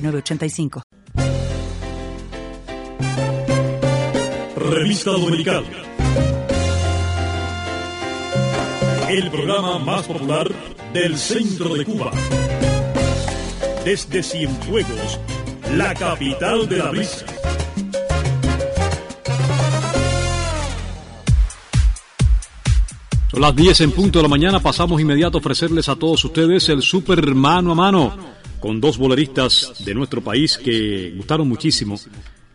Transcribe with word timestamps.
985. 0.00 0.82
Revista 4.56 5.12
Dominical. 5.12 5.64
El 9.08 9.30
programa 9.30 9.78
más 9.78 10.06
popular 10.06 10.48
del 10.92 11.16
centro 11.16 11.74
de 11.74 11.84
Cuba. 11.84 12.10
Desde 13.84 14.22
Cienfuegos, 14.22 15.18
la 15.74 15.94
capital 15.94 16.68
de 16.68 16.76
la 16.76 16.90
brisa. 16.90 17.24
Son 23.30 23.40
las 23.40 23.56
10 23.56 23.80
en 23.80 23.92
punto 23.92 24.18
de 24.18 24.22
la 24.24 24.28
mañana, 24.28 24.60
pasamos 24.60 25.00
inmediato 25.00 25.38
a 25.38 25.40
ofrecerles 25.40 25.88
a 25.88 25.96
todos 25.96 26.24
ustedes 26.24 26.68
el 26.68 26.82
super 26.82 27.34
mano 27.34 27.72
a 27.72 27.74
mano 27.74 28.37
con 28.60 28.80
dos 28.80 28.98
boleristas 28.98 29.82
de 29.84 29.94
nuestro 29.94 30.20
país 30.20 30.58
que 30.58 31.12
gustaron 31.16 31.48
muchísimo 31.48 31.98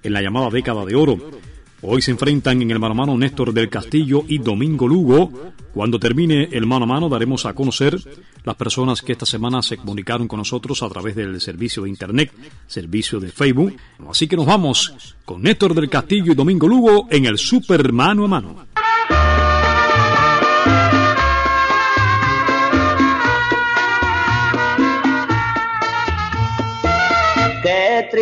en 0.02 0.14
la 0.14 0.22
llamada 0.22 0.50
década 0.50 0.86
de 0.86 0.96
oro. 0.96 1.18
Hoy 1.82 2.02
se 2.02 2.12
enfrentan 2.12 2.62
en 2.62 2.72
el 2.72 2.80
mano 2.80 2.94
a 2.94 2.98
mano 2.98 3.18
Néstor 3.18 3.54
del 3.54 3.70
Castillo 3.70 4.24
y 4.28 4.38
Domingo 4.38 4.88
Lugo. 4.88 5.32
Cuando 5.74 6.00
termine 6.00 6.48
el 6.52 6.66
mano 6.66 6.86
a 6.86 6.88
mano 6.88 7.10
daremos 7.10 7.46
a 7.46 7.54
conocer 7.54 8.00
las 8.44 8.56
personas 8.56 9.02
que 9.02 9.12
esta 9.12 9.26
semana 9.26 9.62
se 9.62 9.78
comunicaron 9.78 10.28
con 10.28 10.40
nosotros 10.40 10.82
a 10.84 10.90
través 10.90 11.16
del 11.16 11.42
servicio 11.42 11.84
de 11.84 11.90
Internet, 11.90 12.32
servicio 12.68 13.20
de 13.20 13.32
Facebook. 13.32 13.76
Así 14.10 14.28
que 14.28 14.38
nos 14.38 14.46
vamos 14.46 15.16
con 15.26 15.42
Néstor 15.42 15.74
del 15.74 15.90
Castillo 15.90 16.32
y 16.32 16.36
Domingo 16.36 16.68
Lugo 16.68 17.08
en 17.10 17.26
el 17.26 17.38
Super 17.38 17.92
Mano 17.92 18.26
a 18.26 18.28
Mano. 18.28 18.66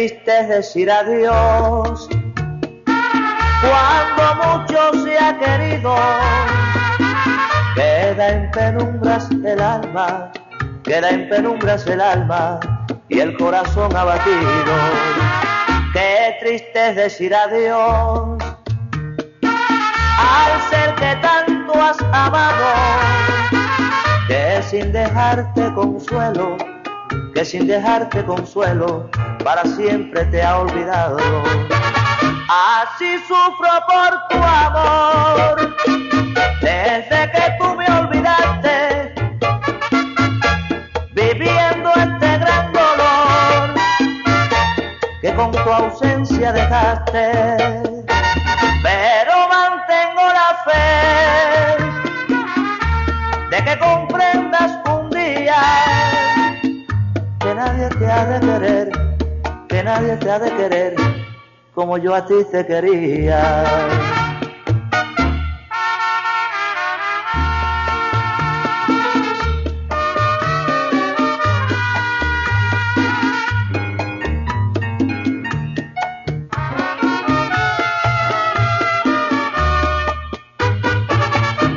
Triste 0.02 0.40
es 0.40 0.48
decir 0.48 0.90
adiós 0.90 2.10
cuando 3.62 4.24
mucho 4.42 5.04
se 5.04 5.20
ha 5.20 5.38
querido. 5.38 5.96
Queda 7.76 8.30
en 8.30 8.50
penumbras 8.50 9.30
el 9.46 9.62
alma, 9.62 10.32
queda 10.84 11.08
en 11.12 11.30
penumbras 11.30 11.86
el 11.86 12.02
alma 12.02 12.60
y 13.10 13.20
el 13.20 13.38
corazón 13.38 13.96
abatido. 13.96 14.74
Qué 15.94 16.36
triste 16.40 16.90
es 16.90 16.96
decir 16.96 17.36
adiós 17.36 18.44
al 20.18 20.62
ser 20.72 20.96
que 20.96 21.16
tanto 21.22 21.74
has 21.80 22.02
amado, 22.12 22.74
que 24.28 24.64
sin 24.64 24.92
dejarte 24.92 25.72
consuelo 25.76 26.71
que 27.42 27.46
sin 27.46 27.66
dejarte 27.66 28.24
consuelo 28.24 29.10
para 29.44 29.64
siempre 29.66 30.26
te 30.26 30.44
ha 30.44 30.60
olvidado. 30.60 31.18
Así 32.48 33.18
sufro 33.28 33.72
por 33.90 34.28
tu 34.30 34.38
amor, 34.38 35.76
desde 36.62 37.32
que 37.32 37.58
tú 37.60 37.76
me 37.76 37.88
olvidaste, 38.00 39.16
viviendo 41.14 41.90
este 41.96 42.38
gran 42.38 42.74
dolor 42.74 43.74
que 45.20 45.34
con 45.34 45.52
tu 45.52 45.58
ausencia 45.72 46.54
dejaste. 46.54 47.81
De 58.26 58.40
querer, 58.40 58.92
que 59.68 59.84
nadie 59.84 60.16
te 60.18 60.32
ha 60.32 60.40
de 60.40 60.52
querer 60.52 60.96
como 61.74 61.98
yo 61.98 62.14
a 62.14 62.26
ti 62.26 62.36
te 62.52 62.66
quería. 62.66 63.42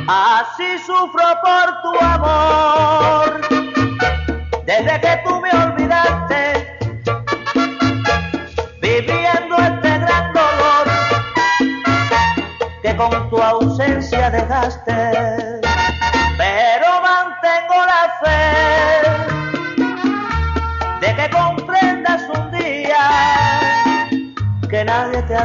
Así 0.07 0.77
sufro 0.85 1.23
por 1.41 1.81
tu 1.81 1.99
amor, 1.99 3.04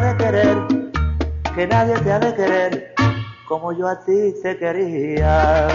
de 0.00 0.16
querer, 0.16 0.56
que 1.55 1.66
nadie 1.66 1.94
te 2.00 2.12
ha 2.12 2.19
de 2.19 2.34
querer 2.34 2.94
como 3.50 3.72
yo 3.72 3.88
a 3.88 3.99
ti 4.05 4.33
te 4.43 4.56
quería. 4.56 5.66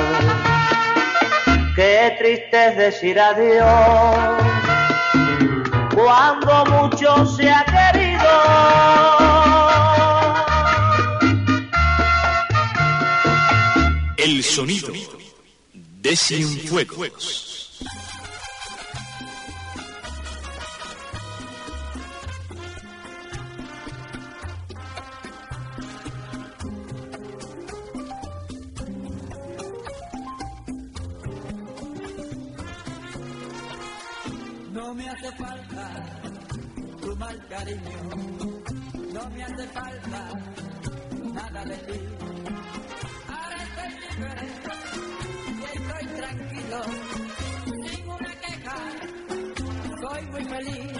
Qué 1.75 2.15
triste 2.17 2.67
es 2.69 2.77
decir 2.77 3.19
adiós 3.19 4.45
cuando 5.93 6.65
mucho 6.67 7.25
se 7.25 7.49
ha 7.49 7.65
querido. 7.65 8.31
El 14.15 14.41
sonido 14.41 14.93
de 15.73 16.15
Cienfuegos. 16.15 17.51
No 17.51 17.54
me 34.95 35.09
hace 35.09 35.31
falta 35.33 35.91
tu 37.01 37.15
mal 37.17 37.47
cariño, 37.49 37.99
no 39.13 39.29
me 39.29 39.43
hace 39.43 39.67
falta 39.67 40.21
nada 41.33 41.65
de 41.65 41.77
ti. 41.77 41.99
Y 45.59 45.63
estoy 45.77 46.05
tranquilo, 46.15 46.81
sin 47.83 48.09
una 48.09 48.33
queja, 48.43 48.77
soy 50.01 50.25
muy 50.27 50.45
feliz, 50.45 50.97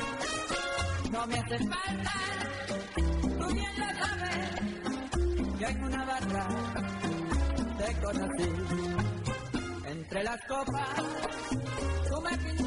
no 1.12 1.28
me 1.28 1.36
hace 1.40 1.58
falta, 1.58 2.14
tú 3.40 3.54
bien 3.54 3.74
lo 3.80 3.88
sabes, 4.02 4.50
yo 5.60 5.68
en 5.68 5.84
una 5.84 6.06
barra 6.06 6.48
te 7.78 7.96
conocí, 8.02 8.50
entre 9.88 10.24
las 10.24 10.40
copas 10.48 11.04
tú 12.10 12.22
me 12.22 12.65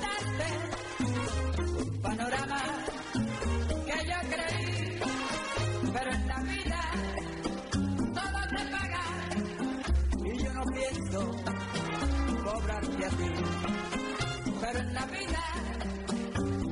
Pero 14.61 14.79
en 14.79 14.95
la 14.95 15.07
vida 15.07 15.43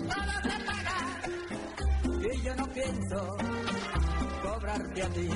todo 0.09 0.35
se 0.43 0.65
paga 0.65 0.99
y 2.33 2.43
yo 2.43 2.55
no 2.55 2.67
pienso 2.69 3.37
cobrarte 4.43 5.03
a 5.03 5.09
ti. 5.09 5.29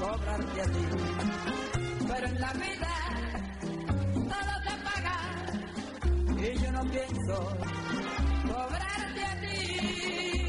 Cobrarte 0.00 0.60
a 0.60 0.64
ti, 0.64 0.84
pero 2.06 2.26
en 2.26 2.40
la 2.40 2.52
vida 2.52 2.92
todo 4.14 4.52
se 4.66 4.74
paga 4.84 5.18
y 6.36 6.58
yo 6.62 6.72
no 6.72 6.82
pienso 6.90 7.56
cobrarte 8.46 9.24
a 9.24 9.40
ti. 9.40 10.43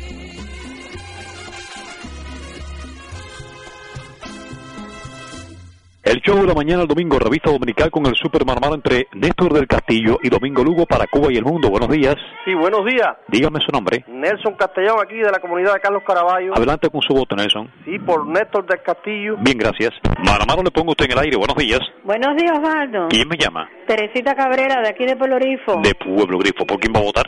El 6.15 6.21
show 6.21 6.37
de 6.37 6.47
la 6.47 6.53
mañana 6.53 6.83
el 6.83 6.87
domingo, 6.87 7.19
revista 7.19 7.51
dominical 7.51 7.91
con 7.91 8.05
el 8.05 8.15
Super 8.15 8.45
Marmaro 8.45 8.73
entre 8.73 9.09
Néstor 9.15 9.51
del 9.51 9.67
Castillo 9.67 10.17
y 10.23 10.29
Domingo 10.29 10.63
Lugo 10.63 10.85
para 10.85 11.07
Cuba 11.07 11.27
y 11.29 11.35
el 11.35 11.43
mundo. 11.43 11.69
Buenos 11.69 11.89
días. 11.89 12.15
Sí, 12.45 12.53
buenos 12.53 12.85
días. 12.85 13.17
Dígame 13.27 13.59
su 13.59 13.69
nombre. 13.69 14.05
Nelson 14.07 14.53
Castellón, 14.53 14.95
aquí 15.03 15.17
de 15.17 15.29
la 15.29 15.39
comunidad 15.39 15.73
de 15.73 15.81
Carlos 15.81 16.03
Caraballo. 16.07 16.55
Adelante 16.55 16.89
con 16.89 17.01
su 17.01 17.13
voto, 17.13 17.35
Nelson. 17.35 17.69
Sí, 17.83 17.99
por 17.99 18.25
Néstor 18.27 18.65
del 18.65 18.81
Castillo. 18.81 19.35
Bien, 19.41 19.57
gracias. 19.57 19.91
Marmaro 20.25 20.63
le 20.63 20.71
pongo 20.71 20.91
usted 20.91 21.03
en 21.03 21.11
el 21.11 21.19
aire. 21.19 21.35
Buenos 21.35 21.57
días. 21.57 21.81
Buenos 22.05 22.33
días, 22.37 22.59
Osvaldo. 22.59 23.09
¿Quién 23.09 23.27
me 23.27 23.35
llama? 23.35 23.67
Teresita 23.85 24.35
Cabrera, 24.35 24.79
de 24.83 24.87
aquí 24.87 25.05
de 25.05 25.17
Pueblo 25.17 25.37
Rifo. 25.37 25.81
De 25.83 25.95
Pueblo 25.95 26.37
Grifo. 26.37 26.65
¿Por 26.65 26.79
quién 26.79 26.93
va 26.95 27.01
a 27.01 27.03
votar? 27.03 27.25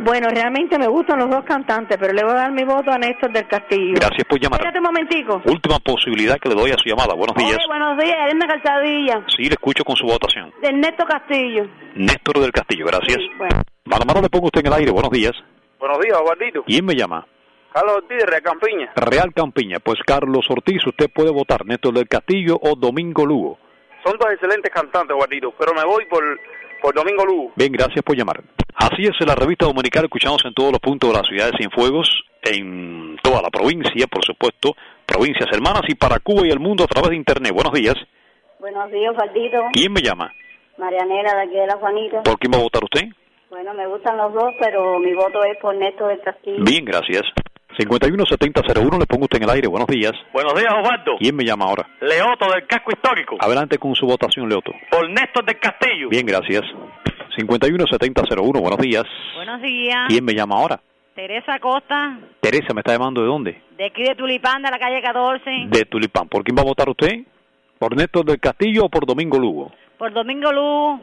Bueno, 0.00 0.28
realmente 0.30 0.78
me 0.78 0.86
gustan 0.86 1.18
los 1.18 1.28
dos 1.28 1.44
cantantes, 1.44 1.96
pero 1.98 2.12
le 2.12 2.22
voy 2.22 2.32
a 2.32 2.36
dar 2.36 2.52
mi 2.52 2.62
voto 2.64 2.90
a 2.90 2.98
Néstor 2.98 3.32
del 3.32 3.46
Castillo. 3.48 3.94
Gracias 3.96 4.24
por 4.28 4.38
llamar. 4.40 4.60
Espérate 4.60 4.78
un 4.78 4.84
momentico. 4.84 5.42
Última 5.44 5.78
posibilidad 5.80 6.38
que 6.38 6.48
le 6.48 6.54
doy 6.54 6.70
a 6.70 6.76
su 6.78 6.88
llamada. 6.88 7.14
Buenos 7.14 7.34
días. 7.36 7.56
Oye, 7.56 7.66
buenos 7.66 7.98
días, 7.98 8.16
Elena 8.24 8.46
Calzadilla, 8.46 9.24
Sí, 9.36 9.42
le 9.44 9.50
escucho 9.54 9.82
con 9.84 9.96
su 9.96 10.06
votación. 10.06 10.52
del 10.62 10.80
Néstor 10.80 11.06
Castillo. 11.08 11.64
Néstor 11.96 12.38
del 12.40 12.52
Castillo, 12.52 12.86
gracias. 12.86 13.18
Sí, 13.18 13.30
bueno. 13.36 13.62
Marmaro 13.86 14.20
le 14.22 14.28
pongo 14.28 14.46
usted 14.46 14.60
en 14.60 14.66
el 14.68 14.72
aire. 14.74 14.90
Buenos 14.92 15.10
días. 15.10 15.32
Buenos 15.80 15.98
días, 16.00 16.16
Osvaldito. 16.20 16.62
¿Quién 16.64 16.84
me 16.84 16.94
llama? 16.94 17.26
Carlos 17.72 17.96
Ortiz 17.96 18.18
de 18.18 18.26
Recampiña. 18.26 18.92
Real 18.96 19.32
Campiña. 19.34 19.78
Pues 19.80 19.98
Carlos 20.06 20.46
Ortiz, 20.48 20.84
usted 20.86 21.10
puede 21.12 21.30
votar 21.30 21.66
Néstor 21.66 21.94
del 21.94 22.08
Castillo 22.08 22.58
o 22.60 22.74
Domingo 22.76 23.26
Lugo. 23.26 23.58
Son 24.04 24.16
dos 24.18 24.30
excelentes 24.32 24.72
cantantes, 24.72 25.14
Osvaldito, 25.14 25.52
pero 25.58 25.74
me 25.74 25.84
voy 25.84 26.04
por, 26.06 26.22
por 26.80 26.94
Domingo 26.94 27.24
Lugo. 27.24 27.52
Bien, 27.56 27.72
gracias 27.72 28.02
por 28.02 28.16
llamar. 28.16 28.42
Así 28.74 29.02
es, 29.02 29.26
la 29.26 29.34
revista 29.34 29.66
dominical 29.66 30.04
escuchamos 30.04 30.44
en 30.44 30.54
todos 30.54 30.72
los 30.72 30.80
puntos 30.80 31.10
de 31.10 31.16
la 31.16 31.24
ciudad 31.24 31.50
de 31.50 31.58
Cienfuegos, 31.58 32.08
en 32.42 33.16
toda 33.22 33.42
la 33.42 33.50
provincia, 33.50 34.06
por 34.06 34.24
supuesto, 34.24 34.74
provincias 35.04 35.48
hermanas 35.52 35.82
y 35.88 35.94
para 35.94 36.20
Cuba 36.20 36.46
y 36.46 36.50
el 36.50 36.60
mundo 36.60 36.84
a 36.84 36.86
través 36.86 37.10
de 37.10 37.16
Internet. 37.16 37.52
Buenos 37.52 37.72
días. 37.72 37.96
Buenos 38.60 38.90
días, 38.90 39.12
Osvaldito. 39.12 39.58
¿Quién 39.72 39.92
me 39.92 40.00
llama? 40.00 40.32
Marianela, 40.78 41.34
de 41.34 41.42
aquí 41.42 41.54
de 41.54 41.66
la 41.66 41.76
Juanita. 41.76 42.22
¿Por 42.22 42.38
quién 42.38 42.52
va 42.52 42.58
a 42.58 42.62
votar 42.62 42.84
usted? 42.84 43.08
Bueno, 43.50 43.72
me 43.74 43.86
gustan 43.86 44.16
los 44.16 44.32
dos, 44.32 44.54
pero 44.60 44.98
mi 44.98 45.14
voto 45.14 45.42
es 45.42 45.56
por 45.58 45.74
Néstor 45.74 46.08
del 46.08 46.20
Castillo. 46.20 46.62
Bien, 46.64 46.84
gracias. 46.84 47.22
517001, 47.78 48.98
le 48.98 49.06
pongo 49.06 49.24
usted 49.24 49.38
en 49.38 49.44
el 49.44 49.50
aire. 49.50 49.68
Buenos 49.68 49.86
días. 49.88 50.12
Buenos 50.32 50.54
días, 50.54 50.72
Osvaldo. 50.74 51.12
¿Quién 51.18 51.36
me 51.36 51.44
llama 51.44 51.66
ahora? 51.66 51.86
Leoto 52.00 52.50
del 52.50 52.66
Casco 52.66 52.90
Histórico. 52.90 53.36
Adelante 53.40 53.78
con 53.78 53.94
su 53.94 54.06
votación, 54.06 54.48
Leoto. 54.48 54.72
Por 54.90 55.08
Néstor 55.08 55.44
del 55.44 55.58
Castillo. 55.58 56.08
Bien, 56.08 56.26
gracias. 56.26 56.64
517001, 57.36 58.60
buenos 58.60 58.78
días. 58.80 59.04
Buenos 59.36 59.62
días. 59.62 60.06
¿Quién 60.08 60.24
me 60.24 60.34
llama 60.34 60.56
ahora? 60.56 60.80
Teresa 61.14 61.58
Costa, 61.58 62.18
Teresa, 62.40 62.72
¿me 62.74 62.80
está 62.80 62.92
llamando 62.92 63.20
de 63.20 63.26
dónde? 63.26 63.62
de 63.76 63.86
aquí 63.86 64.02
de 64.04 64.14
Tulipán, 64.14 64.62
de 64.62 64.70
la 64.70 64.78
calle 64.78 65.00
14, 65.02 65.50
De 65.68 65.84
Tulipán. 65.84 66.28
¿Por 66.28 66.42
quién 66.44 66.56
va 66.56 66.62
a 66.62 66.64
votar 66.64 66.88
usted? 66.88 67.22
¿Por 67.78 67.96
Néstor 67.96 68.24
del 68.24 68.40
Castillo 68.40 68.84
o 68.84 68.88
por 68.88 69.06
Domingo 69.06 69.38
Lugo? 69.38 69.72
por 69.98 70.12
Domingo 70.12 70.52
Luz. 70.52 71.00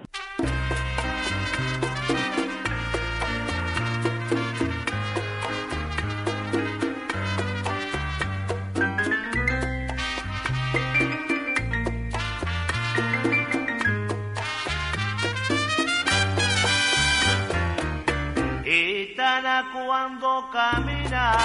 Cuando 19.96 20.50
camina, 20.52 21.38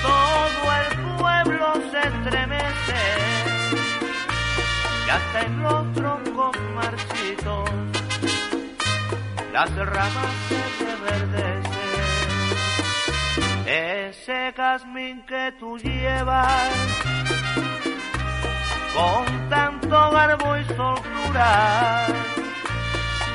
todo 0.00 0.64
el 0.80 0.88
pueblo 1.18 1.66
se 1.90 2.00
estremece. 2.00 3.02
Y 5.06 5.10
hasta 5.10 5.38
en 5.42 5.62
los 5.62 5.92
troncos 5.92 6.56
marchitos 6.74 7.70
las 9.52 9.70
ramas 9.76 10.32
se 10.48 10.62
reverdecen. 10.86 11.90
Ese 13.66 14.54
jazmín 14.56 15.26
que 15.26 15.52
tú 15.60 15.76
llevas 15.76 16.70
con 18.94 19.48
tanto 19.50 20.10
garbo 20.10 20.56
y 20.56 20.64
soltura 20.64 22.06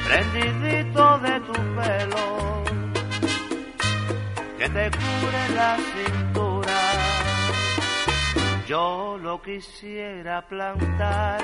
prendidito 0.07 1.19
de 1.19 1.39
tu 1.41 1.53
pelo 1.53 2.57
que 4.57 4.69
te 4.69 4.91
cubre 4.91 5.49
la 5.55 5.77
cintura. 5.77 6.77
Yo 8.67 9.17
lo 9.21 9.41
quisiera 9.41 10.41
plantar 10.41 11.41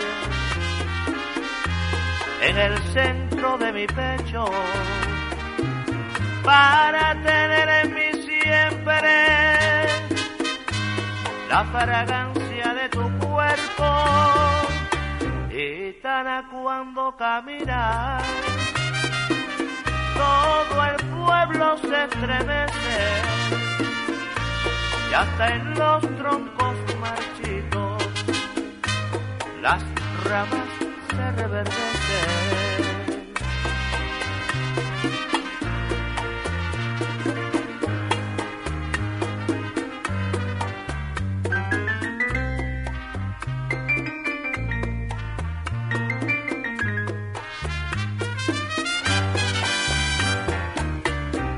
en 2.42 2.58
el 2.58 2.78
centro 2.92 3.58
de 3.58 3.72
mi 3.72 3.88
pecho 3.88 4.46
para 6.44 7.14
tener 7.24 7.70
en 7.70 7.94
mí 7.94 8.22
siempre 8.24 9.34
la 11.50 11.64
fragancia 11.66 12.74
de 12.74 12.90
tu 12.90 13.10
cuerpo 13.20 13.86
gitana 15.50 16.50
cuando 16.52 17.16
caminas, 17.16 18.24
todo 20.16 20.86
el 20.86 20.96
pueblo 21.26 21.78
se 21.78 22.04
estremece 22.06 22.98
y 25.10 25.14
hasta 25.14 25.56
en 25.56 25.74
los 25.76 26.02
troncos 26.18 26.76
marchitos 27.00 28.04
las 29.62 29.84
ramas 30.26 30.70
se 31.10 31.32
reverdecen. 31.32 32.63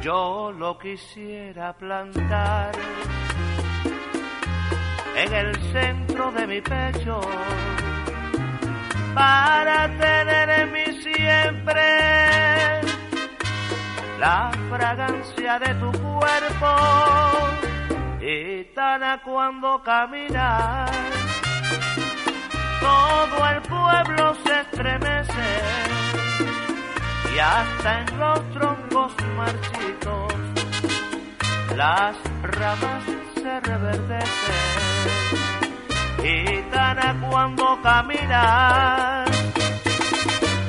Yo 0.06 0.52
lo 0.52 0.78
quisiera 0.78 1.74
plantar 1.74 2.72
en 5.16 5.34
el 5.34 5.56
centro 5.74 6.32
de 6.32 6.46
mi 6.46 6.62
pecho 6.62 7.20
para 9.16 9.88
tener 9.98 10.50
en 10.60 10.72
mí 10.74 10.86
siempre 11.02 11.82
la 14.20 14.52
fragancia 14.70 15.58
de 15.58 15.74
tu 15.74 15.92
cuerpo. 15.94 16.70
Gitana 18.20 19.24
cuando 19.24 19.82
caminas 19.82 20.92
todo 22.80 23.50
el 23.50 23.62
pueblo 23.64 24.36
se 24.44 24.62
estremece 24.62 25.96
y 27.36 27.40
hasta 27.40 28.02
en 28.02 28.20
los 28.20 28.40
troncos 28.52 29.14
marchitos 29.36 30.34
las 31.76 32.16
ramas 32.44 33.04
se 33.34 33.60
reverdecen. 33.60 34.26
Gitana 36.22 37.28
cuando 37.30 37.82
caminas, 37.84 39.30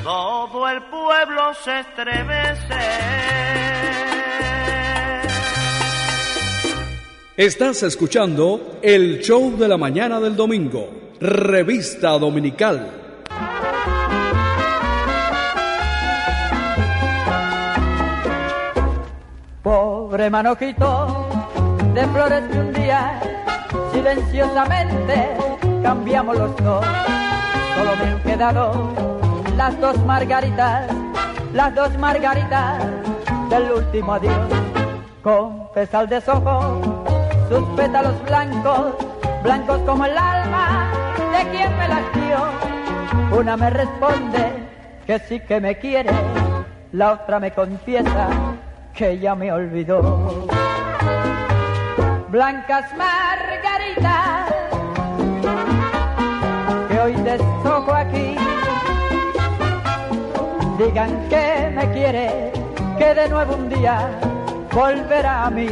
todo 0.03 0.67
el 0.69 0.83
pueblo 0.83 1.53
se 1.63 1.79
estremece. 1.79 2.75
Estás 7.37 7.83
escuchando 7.83 8.79
el 8.81 9.21
show 9.21 9.57
de 9.57 9.67
la 9.67 9.77
mañana 9.77 10.19
del 10.19 10.35
domingo, 10.35 10.89
revista 11.21 12.17
dominical. 12.17 13.06
Pobre 20.17 20.31
manojito 20.31 21.27
de 21.93 22.07
flores 22.07 22.43
que 22.51 22.59
un 22.59 22.73
día, 22.73 23.19
si 23.91 23.99
Silenciosamente 23.99 25.37
cambiamos 25.83 26.35
los 26.35 26.55
dos. 26.55 26.83
Solo 27.75 27.95
me 27.95 28.09
han 28.09 28.23
quedado 28.23 28.89
las 29.55 29.79
dos 29.79 29.95
margaritas, 30.05 30.87
las 31.53 31.75
dos 31.75 31.95
margaritas 31.99 32.83
del 33.51 33.71
último 33.71 34.13
adiós. 34.13 34.49
Con 35.21 35.71
pesar 35.73 36.09
de 36.09 36.19
sojo, 36.19 37.05
sus 37.47 37.63
pétalos 37.75 38.15
blancos, 38.25 38.95
blancos 39.43 39.79
como 39.81 40.03
el 40.03 40.17
alma 40.17 40.91
de 41.31 41.51
quien 41.51 41.77
me 41.77 41.87
las 41.89 42.13
dio. 42.15 43.37
Una 43.39 43.55
me 43.55 43.69
responde 43.69 44.51
que 45.05 45.19
sí 45.19 45.39
que 45.41 45.61
me 45.61 45.77
quiere, 45.77 46.09
la 46.91 47.11
otra 47.11 47.39
me 47.39 47.51
confiesa 47.51 48.29
que 48.97 49.19
ya 49.19 49.35
me 49.35 49.51
olvidó. 49.51 50.47
Blancas 52.29 52.85
margaritas 52.97 54.51
que 56.89 56.99
hoy 56.99 57.13
deshojo 57.13 57.93
aquí, 57.93 58.35
digan 60.79 61.29
que 61.29 61.71
me 61.75 61.91
quiere, 61.91 62.51
que 62.97 63.13
de 63.13 63.29
nuevo 63.29 63.53
un 63.53 63.69
día 63.69 64.09
volverá 64.73 65.45
a 65.45 65.49
mí. 65.51 65.69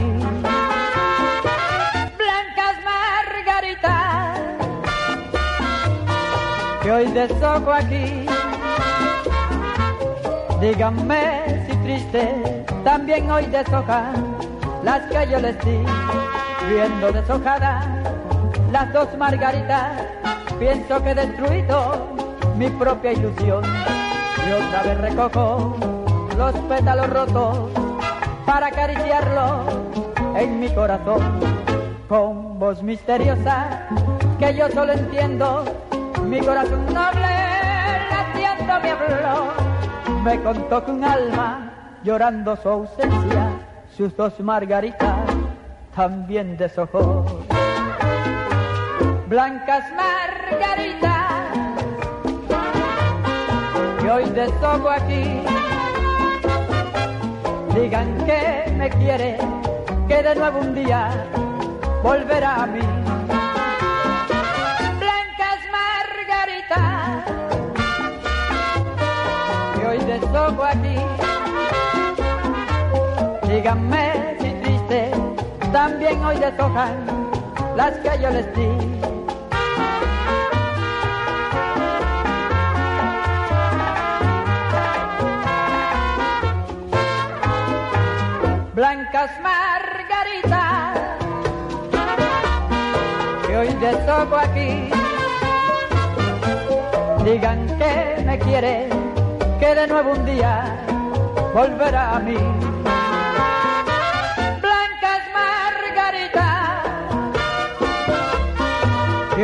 Blancas 2.21 2.75
margaritas 2.85 4.39
que 6.83 6.91
hoy 6.91 7.05
deshojo 7.07 7.71
aquí, 7.73 8.27
díganme 10.61 11.65
si 11.67 11.75
triste 11.77 12.54
también 12.85 13.29
hoy 13.31 13.47
deshojan 13.47 14.13
las 14.83 15.01
que 15.07 15.27
yo 15.27 15.39
les 15.39 15.59
di, 15.65 15.83
viendo 16.69 17.11
deshojadas 17.11 17.83
las 18.71 18.93
dos 18.93 19.07
margaritas, 19.17 20.03
pienso 20.59 21.03
que 21.03 21.09
he 21.09 21.15
destruido 21.15 22.15
mi 22.55 22.69
propia 22.69 23.13
ilusión. 23.13 23.63
Y 24.47 24.51
otra 24.51 24.83
vez 24.83 25.01
recojo 25.01 25.75
los 26.37 26.53
pétalos 26.69 27.09
rotos 27.09 27.71
para 28.45 28.67
acariciarlos 28.67 29.61
en 30.35 30.59
mi 30.59 30.69
corazón 30.69 31.23
con 32.07 32.59
voz 32.59 32.83
misteriosa 32.83 33.87
que 34.37 34.55
yo 34.55 34.69
solo 34.69 34.93
entiendo. 34.93 35.65
Mi 36.23 36.39
corazón 36.39 36.85
noble 36.93 37.33
latiendo 38.11 38.79
me 38.79 38.91
habló 38.91 39.65
me 40.23 40.41
contó 40.41 40.83
que 40.83 40.91
un 40.91 41.03
alma 41.03 41.64
llorando 42.05 42.55
su 42.55 42.69
ausencia 42.69 43.49
sus 43.97 44.15
dos 44.15 44.39
margaritas 44.39 45.17
también 45.93 46.55
deshojó 46.55 47.25
blancas 49.27 49.83
margaritas 49.93 51.15
que 53.99 54.09
hoy 54.09 54.25
deshojo 54.29 54.89
aquí 54.89 55.41
digan 57.75 58.17
que 58.25 58.71
me 58.77 58.89
quiere, 58.89 59.37
que 60.07 60.23
de 60.23 60.35
nuevo 60.35 60.59
un 60.59 60.73
día 60.73 61.27
volverá 62.01 62.63
a 62.63 62.65
mí. 62.65 62.79
Blancas 65.03 65.59
margaritas, 65.79 67.25
que 69.75 69.87
hoy 69.87 69.99
deshojo 69.99 70.63
aquí. 70.63 70.94
Díganme 73.65 74.37
si 74.39 74.51
triste, 74.61 75.09
también 75.73 76.23
hoy 76.23 76.37
deshojan 76.37 76.93
las 77.75 77.97
que 77.97 78.11
yo 78.21 78.29
les 78.29 78.45
di. 78.55 78.69
blancas 88.75 89.31
margaritas 89.41 90.99
que 93.47 93.57
hoy 93.57 93.69
deshojo 93.81 94.35
aquí. 94.35 94.91
Digan 97.23 97.65
que 97.79 98.23
me 98.27 98.37
quiere, 98.37 98.89
que 99.59 99.73
de 99.73 99.87
nuevo 99.87 100.11
un 100.11 100.23
día 100.23 100.85
volverá 101.55 102.17
a 102.17 102.19
mí. 102.19 102.64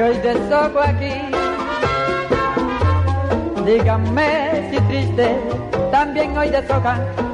Que 0.02 0.08
hoy 0.08 0.18
deshojo 0.18 0.80
aquí. 0.80 1.14
Díganme 3.66 4.70
si 4.72 4.80
triste, 4.82 5.38
también 5.92 6.36
hoy 6.36 6.50
deshojan 6.50 7.31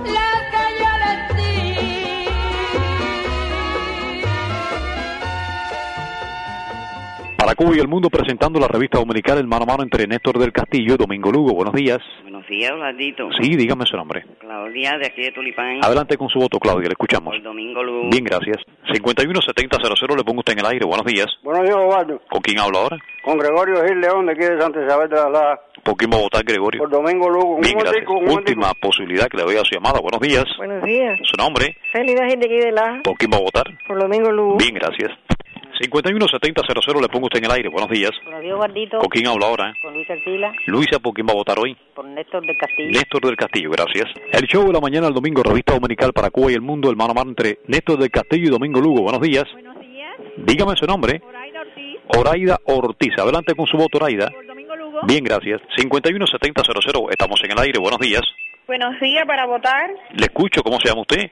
Para 7.38 7.54
Cuba 7.54 7.76
y 7.76 7.80
el 7.80 7.88
mundo 7.88 8.10
presentando 8.10 8.60
la 8.60 8.68
revista 8.68 8.98
dominical 8.98 9.38
El 9.38 9.46
Mano 9.48 9.64
a 9.64 9.68
Mano 9.68 9.84
entre 9.84 10.08
Néstor 10.08 10.40
del 10.40 10.52
Castillo 10.52 10.96
y 10.96 10.98
Domingo 10.98 11.32
Lugo. 11.32 11.54
Buenos 11.54 11.74
días. 11.74 12.00
Buenos 12.24 12.46
días, 12.48 12.72
Osvaldito. 12.72 13.30
Sí, 13.40 13.56
dígame 13.56 13.86
su 13.86 13.96
nombre. 13.96 14.26
Claudia, 14.40 14.98
de 14.98 15.06
aquí 15.08 15.22
de 15.22 15.32
Tulipán. 15.32 15.80
Adelante 15.84 16.18
con 16.18 16.30
su 16.30 16.40
voto, 16.40 16.58
Claudia, 16.60 16.88
le 16.90 16.94
escuchamos. 16.94 17.36
Por 17.36 17.44
Domingo 17.44 17.84
Luz. 17.84 18.10
Bien, 18.10 18.24
gracias. 18.24 18.58
517000 18.92 20.18
le 20.18 20.24
pongo 20.24 20.40
usted 20.40 20.54
en 20.54 20.60
el 20.60 20.66
aire. 20.66 20.86
Buenos 20.86 21.06
días. 21.06 21.28
Buenos 21.44 21.64
días, 21.64 21.78
Osvaldo. 21.78 22.22
¿Con 22.28 22.42
quién 22.42 22.60
hablo 22.60 22.80
ahora? 22.80 22.98
Con 23.24 23.38
Gregorio 23.38 23.86
Gil 23.86 24.00
León, 24.02 24.26
de 24.26 24.32
aquí 24.32 24.42
de 24.42 24.60
Santa 24.60 24.84
Isabel 24.84 25.10
de 25.10 25.16
la 25.18 25.30
Lada. 25.30 25.62
¿Por 25.84 25.96
quién 25.96 26.10
va 26.12 26.18
a 26.18 26.22
votar, 26.22 26.44
Gregorio? 26.44 26.80
Por 26.80 26.90
Domingo 26.90 27.30
Lugo. 27.30 27.56
Un 27.56 27.62
Bien, 27.62 27.78
gracias. 27.78 28.04
un. 28.08 28.30
Última 28.32 28.74
posibilidad 28.82 29.28
que 29.28 29.38
le 29.38 29.44
doy 29.44 29.56
a 29.58 29.64
su 29.64 29.76
llamada. 29.76 30.00
Buenos 30.02 30.20
días. 30.22 30.46
Buenos 30.58 30.84
días. 30.84 31.20
¿Su 31.24 31.38
nombre? 31.38 31.78
Feliz 31.92 32.16
de 32.16 32.24
aquí 32.26 32.58
de 32.66 32.72
la 32.72 33.02
¿Por 33.04 33.16
quién 33.16 33.30
va 33.32 33.38
a 33.38 33.42
votar? 33.42 33.66
por 33.88 34.00
Domingo 34.02 34.32
Lugo. 34.32 34.58
Bien, 34.58 34.74
gracias. 34.74 35.12
517000 35.80 37.02
le 37.02 37.10
pongo 37.10 37.26
usted 37.26 37.40
en 37.40 37.46
el 37.46 37.52
aire. 37.52 37.70
Buenos 37.70 37.90
días. 37.90 38.12
Buenos 38.24 38.42
días, 38.42 38.56
Guardito. 38.56 38.98
¿Con 39.00 39.10
quién 39.10 39.28
hablo 39.28 39.46
ahora? 39.46 39.74
Con 39.82 39.94
Luis 39.94 40.10
Artila. 40.10 40.52
Luisa, 40.66 41.00
¿por 41.00 41.14
quién 41.14 41.28
va 41.28 41.32
a 41.32 41.36
votar 41.36 41.58
hoy? 41.60 41.76
Por 41.94 42.06
Néstor 42.06 42.46
del 42.46 42.58
Castillo. 42.58 42.90
Néstor 42.92 43.22
del 43.26 43.36
Castillo, 43.36 43.70
gracias. 43.72 44.06
El 44.32 44.48
show 44.48 44.66
de 44.66 44.74
la 44.74 44.80
mañana 44.80 45.06
del 45.06 45.14
domingo, 45.14 45.44
revista 45.44 45.74
dominical 45.74 46.14
para 46.14 46.30
Cuba 46.30 46.52
y 46.52 46.56
el 46.56 46.62
mundo, 46.62 46.90
el 46.90 46.96
mano 46.96 47.12
a 47.12 47.16
mano 47.16 47.30
entre 47.30 47.60
Néstor 47.68 48.00
del 48.00 48.10
Castillo 48.10 48.48
y 48.48 48.50
Domingo 48.50 48.80
Lugo. 48.80 49.02
Buenos 49.04 49.22
días. 49.22 49.46
Buenos 49.54 49.80
días. 49.80 50.16
Dígame 50.38 50.76
su 50.76 50.86
nombre. 50.86 51.22
Oraida 51.24 51.62
Ortiz. 51.62 52.00
Oraida 52.18 52.60
Ortiz. 52.66 53.14
Adelante 53.18 53.56
con 53.56 53.68
su 53.68 53.78
voto, 53.78 53.98
Oraida. 53.98 54.30
Por 54.30 54.46
Domingo 54.46 54.76
Lugo. 54.76 55.02
Bien, 55.04 55.24
gracias. 55.24 55.62
517000, 55.78 57.10
estamos 57.12 57.40
en 57.44 57.52
el 57.52 57.60
aire. 57.60 57.80
Buenos 57.80 58.00
días. 58.00 58.24
Buenos 58.68 59.00
días 59.00 59.26
para 59.26 59.46
votar. 59.46 59.90
Le 60.14 60.26
escucho, 60.26 60.62
¿cómo 60.62 60.80
se 60.80 60.90
llama 60.90 61.02
usted? 61.02 61.32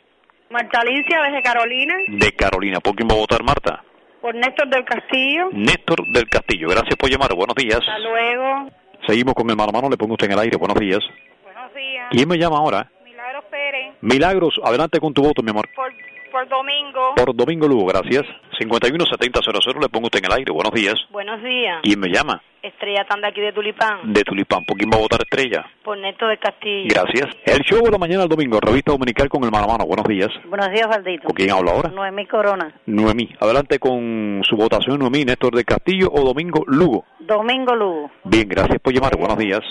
Marta 0.49 0.79
Alicia 0.79 1.21
desde 1.23 1.41
Carolina. 1.41 1.95
De 2.07 2.31
Carolina. 2.33 2.79
¿Por 2.79 2.95
quién 2.95 3.09
va 3.09 3.15
a 3.15 3.17
votar, 3.17 3.43
Marta? 3.43 3.83
Por 4.25 4.33
Néstor 4.33 4.67
del 4.69 4.83
Castillo. 4.83 5.49
Néstor 5.51 6.07
del 6.07 6.27
Castillo. 6.27 6.69
Gracias 6.69 6.95
por 6.95 7.11
llamar. 7.11 7.35
Buenos 7.35 7.55
días. 7.55 7.77
Hasta 7.77 7.99
luego. 7.99 8.71
Seguimos 9.05 9.35
con 9.35 9.47
el 9.51 9.55
mano 9.55 9.69
a 9.69 9.73
mano. 9.73 9.87
Le 9.87 9.97
pongo 9.97 10.13
usted 10.13 10.25
en 10.25 10.31
el 10.31 10.39
aire. 10.39 10.57
Buenos 10.57 10.79
días. 10.79 11.01
Buenos 11.43 11.71
días. 11.75 12.07
¿Quién 12.09 12.27
me 12.27 12.35
llama 12.39 12.57
ahora? 12.57 12.89
Milagros 13.03 13.43
Pérez. 13.51 13.93
Milagros. 14.01 14.59
Adelante 14.63 14.99
con 14.99 15.13
tu 15.13 15.21
voto, 15.21 15.43
mi 15.43 15.51
amor. 15.51 15.69
Por, 15.75 15.93
por 16.31 16.49
Domingo. 16.49 17.13
Por 17.15 17.35
Domingo 17.35 17.67
Lugo, 17.67 17.85
gracias. 17.85 18.25
517000 18.57 19.81
le 19.81 19.89
pongo 19.89 20.07
usted 20.07 20.19
en 20.19 20.25
el 20.25 20.31
aire. 20.33 20.51
Buenos 20.51 20.73
días. 20.73 20.95
Buenos 21.11 21.41
días. 21.41 21.79
¿Quién 21.83 21.99
me 21.99 22.09
llama? 22.09 22.41
Estrella 22.61 23.05
Tanda 23.07 23.27
aquí 23.27 23.41
de 23.41 23.53
Tulipán. 23.53 24.11
De 24.11 24.23
Tulipán. 24.23 24.65
¿Por 24.65 24.75
quién 24.77 24.89
va 24.89 24.97
a 24.97 25.01
votar 25.01 25.21
Estrella? 25.21 25.65
Por 25.83 25.97
Néstor 25.97 26.29
del 26.29 26.39
Castillo. 26.39 26.87
Gracias. 26.89 27.35
El 27.45 27.59
show 27.61 27.83
de 27.83 27.91
la 27.91 27.97
mañana 27.97 28.23
al 28.23 28.29
domingo, 28.29 28.59
revista 28.59 28.91
dominical 28.91 29.29
con 29.29 29.43
el 29.43 29.51
mano 29.51 29.65
a 29.65 29.67
mano. 29.73 29.85
Buenos 29.85 30.07
días. 30.07 30.29
Buenos 30.49 30.71
días, 30.71 30.87
Valdito. 30.87 31.27
¿Con 31.27 31.35
quién 31.35 31.51
habla 31.51 31.71
ahora? 31.71 31.89
Noemí 31.89 32.25
Corona. 32.25 32.73
Noemí. 32.87 33.29
Adelante 33.39 33.77
con 33.77 34.41
su 34.43 34.55
votación, 34.55 34.97
Noemí, 34.97 35.25
Néstor 35.25 35.53
del 35.53 35.65
Castillo 35.65 36.09
o 36.11 36.23
Domingo 36.23 36.63
Lugo. 36.65 37.05
Domingo 37.19 37.75
Lugo. 37.75 38.11
Bien, 38.23 38.47
gracias 38.49 38.79
por 38.79 38.93
llamar. 38.93 39.15
Buenos 39.15 39.37
días. 39.37 39.61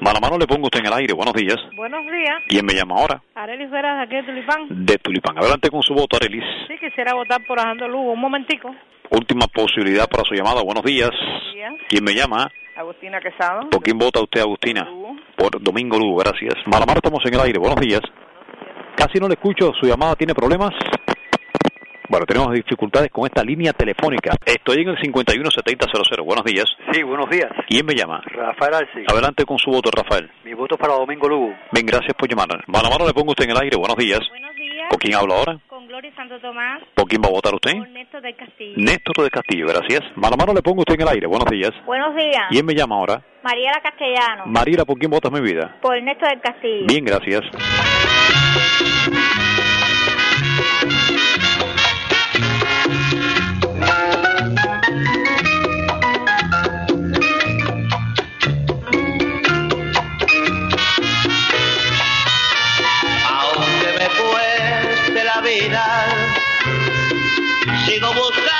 Mano 0.00 0.18
a 0.18 0.20
mano 0.20 0.38
le 0.38 0.46
pongo 0.46 0.64
usted 0.64 0.80
en 0.80 0.86
el 0.86 0.92
aire. 0.92 1.14
Buenos 1.14 1.34
días. 1.34 1.56
Buenos 1.74 2.02
días. 2.04 2.42
¿Quién 2.48 2.66
me 2.66 2.74
llama 2.74 2.96
ahora? 2.96 3.22
Arelis 3.34 3.70
Veras 3.70 3.96
de 3.98 4.02
aquí 4.04 4.16
de 4.16 4.22
Tulipán. 4.24 4.86
De 4.86 4.98
Tulipán. 4.98 5.38
Adelante 5.38 5.70
con 5.70 5.82
su 5.82 5.94
voto, 5.94 6.16
Arelis. 6.16 6.44
Sí, 6.68 6.74
quisiera 6.78 7.14
votar 7.14 7.44
por 7.46 7.58
Alejandro 7.58 7.88
Lugo. 7.88 8.12
Un 8.12 8.20
momentico. 8.20 8.74
Última 9.10 9.46
posibilidad 9.46 10.06
para 10.08 10.24
su 10.24 10.34
llamada. 10.34 10.62
Buenos 10.62 10.84
días. 10.84 11.10
días. 11.54 11.72
¿Quién 11.88 12.04
me 12.04 12.12
llama? 12.14 12.50
Agustina 12.76 13.20
Quesado. 13.20 13.70
¿Por 13.70 13.82
quién 13.82 13.96
vota 13.98 14.20
usted, 14.20 14.40
Agustina? 14.40 14.86
Por 15.36 15.62
Domingo 15.62 15.98
Lugo, 15.98 16.16
gracias. 16.18 16.54
Malamar, 16.66 16.96
estamos 16.96 17.24
en 17.24 17.34
el 17.34 17.40
aire. 17.40 17.58
Buenos 17.58 17.80
días. 17.80 18.02
Casi 18.96 19.18
no 19.18 19.28
le 19.28 19.34
escucho. 19.34 19.72
¿Su 19.80 19.86
llamada 19.86 20.14
tiene 20.14 20.34
problemas? 20.34 20.72
Bueno, 22.16 22.24
tenemos 22.24 22.54
dificultades 22.54 23.10
con 23.12 23.26
esta 23.26 23.44
línea 23.44 23.74
telefónica. 23.74 24.32
Estoy 24.46 24.80
en 24.80 24.88
el 24.88 24.96
517000. 24.98 26.22
Buenos 26.24 26.46
días. 26.46 26.64
Sí, 26.90 27.02
buenos 27.02 27.28
días. 27.28 27.52
¿Quién 27.68 27.84
me 27.84 27.92
llama? 27.92 28.22
Rafael 28.24 28.72
Arce. 28.72 29.04
Adelante 29.06 29.44
con 29.44 29.58
su 29.58 29.70
voto, 29.70 29.90
Rafael. 29.94 30.30
Mi 30.42 30.54
voto 30.54 30.76
es 30.76 30.80
para 30.80 30.94
Domingo 30.94 31.28
Lugo. 31.28 31.52
Bien, 31.72 31.84
gracias 31.84 32.14
por 32.16 32.26
llamar. 32.26 32.48
Malamar, 32.68 33.02
le 33.02 33.12
pongo 33.12 33.32
usted 33.32 33.44
en 33.44 33.50
el 33.50 33.58
aire. 33.60 33.76
Buenos 33.76 33.98
días. 33.98 34.20
Buenos 34.30 34.56
días. 34.56 34.88
¿Con 34.88 34.98
quién 34.98 35.14
hablo 35.14 35.34
ahora? 35.34 35.58
Con 35.66 35.86
Gloria 35.86 36.10
Santo 36.16 36.40
Tomás. 36.40 36.80
¿Por 36.94 37.06
quién 37.06 37.20
va 37.20 37.28
a 37.28 37.32
votar 37.32 37.52
usted? 37.52 37.76
Por 37.76 37.90
Néstor 37.90 38.22
del 38.22 38.34
Castillo. 38.34 38.74
Néstor 38.78 39.22
de 39.22 39.28
Castillo, 39.30 39.66
gracias. 39.66 40.00
Mano 40.16 40.36
a 40.36 40.38
mano 40.38 40.54
le 40.54 40.62
pongo 40.62 40.80
usted 40.80 40.94
en 40.94 41.02
el 41.02 41.08
aire. 41.08 41.26
Buenos 41.26 41.50
días. 41.50 41.72
Buenos 41.84 42.16
días. 42.16 42.44
¿Quién 42.48 42.64
me 42.64 42.72
llama 42.74 42.96
ahora? 42.96 43.22
Mariela 43.44 43.78
Castellano. 43.82 44.46
Mariela, 44.46 44.86
¿por 44.86 44.96
quién 44.96 45.10
votas 45.10 45.30
mi 45.30 45.42
vida? 45.42 45.76
por 45.82 46.02
Néstor 46.02 46.30
del 46.30 46.40
Castillo. 46.40 46.86
Bien, 46.86 47.04
gracias. 47.04 47.42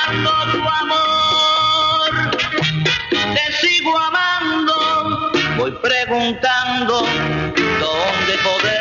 Buscando 0.07 0.31
tu 0.51 0.59
amor. 0.69 2.31
Te 3.11 3.51
sigo 3.53 3.97
amando, 3.97 5.31
voy 5.57 5.71
preguntando 5.71 7.05
dónde 7.79 8.37
poderte 8.43 8.76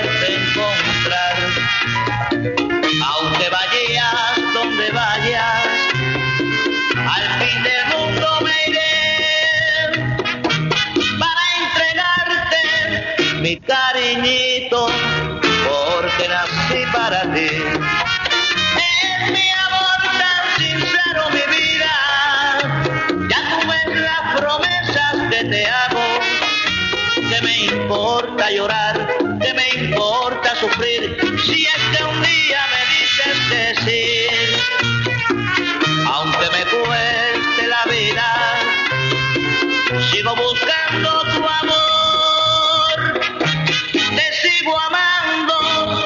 sigo 45.27 46.06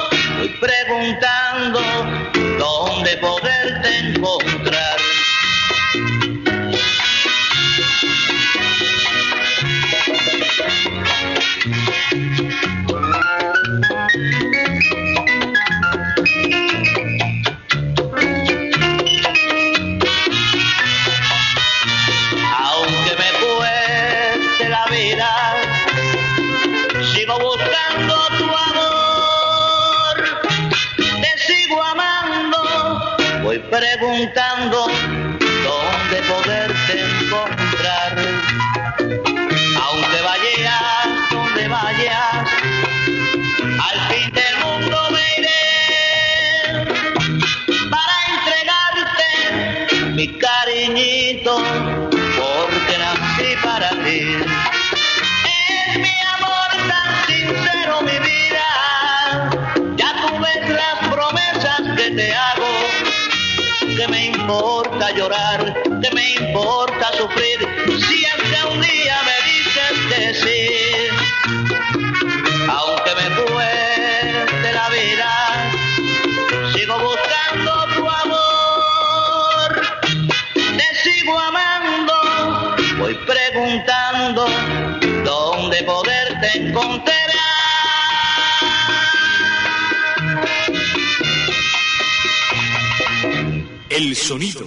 sonido 94.31 94.63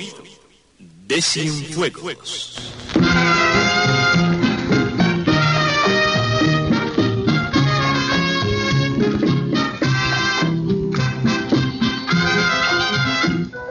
de 1.07 1.23
Cienfuegos. 1.23 2.61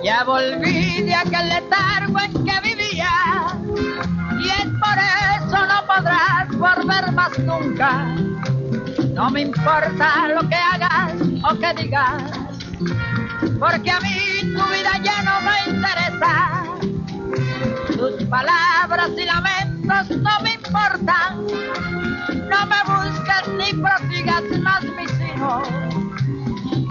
Ya 0.03 0.23
volví 0.23 1.03
de 1.03 1.13
aquel 1.13 1.49
letargo 1.49 2.19
en 2.21 2.33
que 2.43 2.59
vivía 2.63 3.11
y 4.41 4.49
es 4.49 4.65
por 4.81 4.97
eso 4.97 5.67
no 5.67 5.85
podrás 5.85 6.49
volver 6.57 7.11
más 7.11 7.37
nunca. 7.37 8.15
No 9.13 9.29
me 9.29 9.41
importa 9.41 10.27
lo 10.29 10.49
que 10.49 10.55
hagas 10.55 11.13
o 11.43 11.59
que 11.59 11.83
digas, 11.83 12.23
porque 13.63 13.91
a 13.91 13.99
mí 14.01 14.41
tu 14.41 14.61
vida 14.73 14.91
ya 15.03 15.23
no 15.23 15.39
me 15.39 15.73
interesa. 15.73 16.63
Tus 17.87 18.27
palabras 18.27 19.11
y 19.17 19.23
lamentos 19.23 20.17
no 20.17 20.39
me 20.41 20.53
importan. 20.55 21.47
No 22.49 22.65
me 22.65 22.79
busques 22.91 23.47
ni 23.57 23.81
prosigas 23.81 24.43
más 24.61 24.83
mis 24.83 25.11
hijos. 25.21 25.67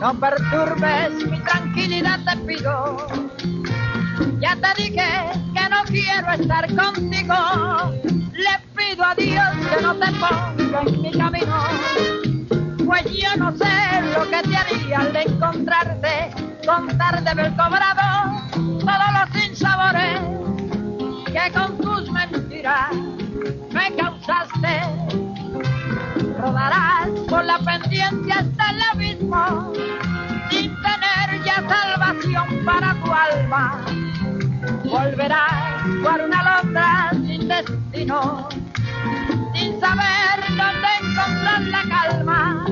No 0.01 0.15
perturbes 0.15 1.27
mi 1.31 1.39
tranquilidad, 1.41 2.19
te 2.25 2.37
pido. 2.39 3.07
Ya 4.41 4.57
te 4.57 4.83
dije 4.83 5.11
que 5.55 5.69
no 5.69 5.83
quiero 5.85 6.33
estar 6.33 6.75
contigo. 6.75 7.35
Le 8.33 8.55
pido 8.75 9.05
a 9.05 9.15
Dios 9.15 9.67
que 9.69 9.83
no 9.83 9.95
te 9.97 10.11
ponga 10.13 10.81
en 10.87 11.03
mi 11.03 11.11
camino. 11.11 11.65
Pues 12.87 13.05
yo 13.13 13.37
no 13.37 13.53
sé 13.59 14.01
lo 14.15 14.23
que 14.31 14.49
te 14.49 14.57
haría 14.57 15.01
al 15.01 15.17
encontrarte, 15.17 16.52
contarte 16.67 17.31
el 17.31 17.57
cobrado 17.57 18.33
todos 18.53 19.13
los 19.19 19.43
sinsabores 19.43 20.21
que 21.27 21.53
con 21.53 21.79
tus 21.79 22.11
mentiras 22.11 22.95
me 23.71 23.95
causaste. 23.97 24.83
Rodarás 26.39 27.09
por 27.29 27.45
la 27.45 27.59
pendiente 27.59 28.33
hasta 28.33 28.71
el 28.71 28.83
abismo 28.93 29.73
sin 30.51 30.75
tener 30.83 31.45
ya 31.45 31.65
salvación 31.69 32.65
para 32.65 32.95
tu 32.95 33.13
alma. 33.13 33.81
Volverás 34.85 35.85
por 36.03 36.21
una 36.21 36.41
alondra 36.41 37.11
sin 37.13 37.49
destino, 37.49 38.49
sin 39.55 39.81
saber 39.81 40.41
dónde 40.49 40.89
encontrar 41.01 41.63
la 41.63 41.83
calma. 41.89 42.65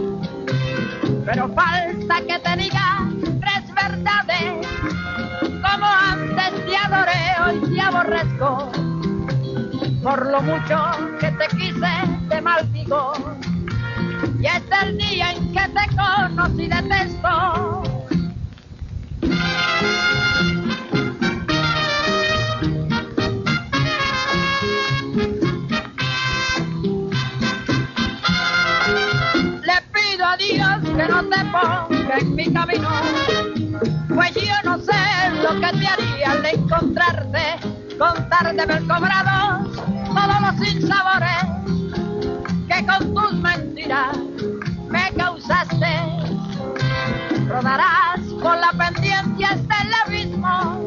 Pero 1.24 1.48
falta 1.54 2.20
que 2.26 2.38
Por 10.02 10.26
lo 10.26 10.42
mucho 10.42 10.76
que 11.20 11.30
te 11.30 11.46
quise, 11.56 11.92
te 12.28 12.40
maldigo. 12.40 13.12
Y 14.40 14.46
es 14.46 14.62
el 14.82 14.98
día 14.98 15.30
en 15.30 15.52
que 15.52 15.60
te 15.60 15.96
conocí, 15.96 16.66
detesto. 16.66 17.82
Le 29.62 29.76
pido 29.92 30.26
a 30.26 30.36
Dios 30.36 30.96
que 30.96 31.06
no 31.08 31.22
te 31.28 31.44
ponga 31.44 32.18
en 32.18 32.34
mi 32.34 32.52
camino, 32.52 32.90
pues 34.08 34.34
yo 34.34 34.54
no 34.64 34.78
lo 35.42 35.60
que 35.60 35.78
te 35.78 35.86
haría 35.86 36.32
al 36.32 36.44
encontrarte, 36.44 37.69
contar 38.00 38.54
de 38.54 38.62
haber 38.62 38.82
cobrado 38.86 39.70
todos 40.06 40.40
los 40.40 40.66
sinsabores 40.66 41.44
que 42.66 42.86
con 42.86 43.14
tus 43.14 43.32
mentiras 43.34 44.16
me 44.88 45.12
causaste. 45.12 46.00
Rodarás 47.46 48.20
por 48.42 48.56
la 48.56 48.72
pendiente 48.72 49.44
hasta 49.44 49.82
el 49.82 49.94
abismo, 50.06 50.86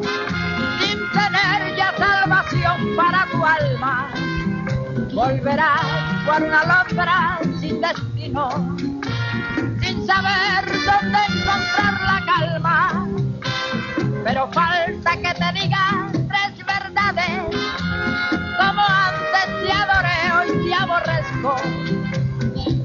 sin 0.80 0.98
tener 1.12 1.76
ya 1.76 1.94
salvación 1.96 2.96
para 2.96 3.26
tu 3.30 3.46
alma. 3.46 4.08
Volverás 5.14 5.86
por 6.26 6.42
una 6.42 6.60
alondra 6.62 7.38
sin 7.60 7.80
destino, 7.80 8.73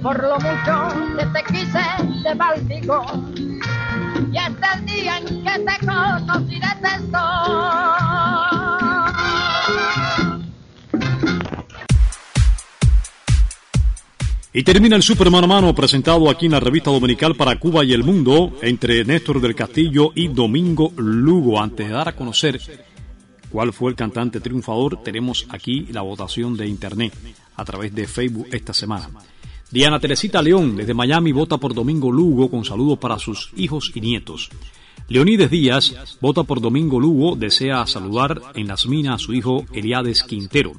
Por 0.01 0.23
lo 0.23 0.35
mucho 0.35 1.17
que 1.17 1.25
te 1.25 1.53
quise, 1.53 1.83
te 2.23 2.35
maldigo. 2.35 3.03
Y 4.31 4.37
hasta 4.37 4.73
el 4.73 4.85
día 4.85 5.17
en 5.17 5.43
que 5.43 5.59
te 5.59 5.85
conocí 5.85 6.59
detesto. 6.59 7.19
Y 14.51 14.63
termina 14.63 14.95
el 14.95 15.03
Super 15.03 15.29
Mano 15.29 15.45
a 15.45 15.47
Mano 15.47 15.75
presentado 15.75 16.29
aquí 16.29 16.47
en 16.47 16.53
la 16.53 16.59
revista 16.59 16.89
dominical 16.91 17.35
para 17.35 17.59
Cuba 17.59 17.83
y 17.83 17.93
el 17.93 18.03
mundo 18.03 18.57
entre 18.61 19.05
Néstor 19.05 19.41
del 19.41 19.53
Castillo 19.53 20.11
y 20.15 20.27
Domingo 20.29 20.91
Lugo. 20.95 21.61
Antes 21.61 21.87
de 21.87 21.93
dar 21.93 22.07
a 22.07 22.15
conocer 22.15 22.59
cuál 23.51 23.73
fue 23.73 23.91
el 23.91 23.95
cantante 23.95 24.39
triunfador, 24.39 25.03
tenemos 25.03 25.45
aquí 25.49 25.87
la 25.91 26.01
votación 26.01 26.57
de 26.57 26.67
internet 26.67 27.13
a 27.57 27.65
través 27.65 27.93
de 27.93 28.07
Facebook 28.07 28.47
esta 28.51 28.73
semana. 28.73 29.09
Diana 29.71 29.99
Teresita 29.99 30.41
León 30.41 30.75
desde 30.75 30.95
Miami 30.95 31.31
vota 31.31 31.59
por 31.59 31.75
Domingo 31.75 32.11
Lugo 32.11 32.49
con 32.49 32.65
saludos 32.65 32.97
para 32.97 33.19
sus 33.19 33.51
hijos 33.55 33.91
y 33.93 34.01
nietos. 34.01 34.49
Leonides 35.09 35.51
Díaz 35.51 36.17
vota 36.19 36.41
por 36.41 36.59
Domingo 36.59 36.99
Lugo, 36.99 37.35
desea 37.35 37.85
saludar 37.85 38.41
en 38.55 38.67
las 38.67 38.87
minas 38.87 39.15
a 39.15 39.25
su 39.25 39.33
hijo 39.33 39.65
Eliades 39.71 40.23
Quintero. 40.23 40.71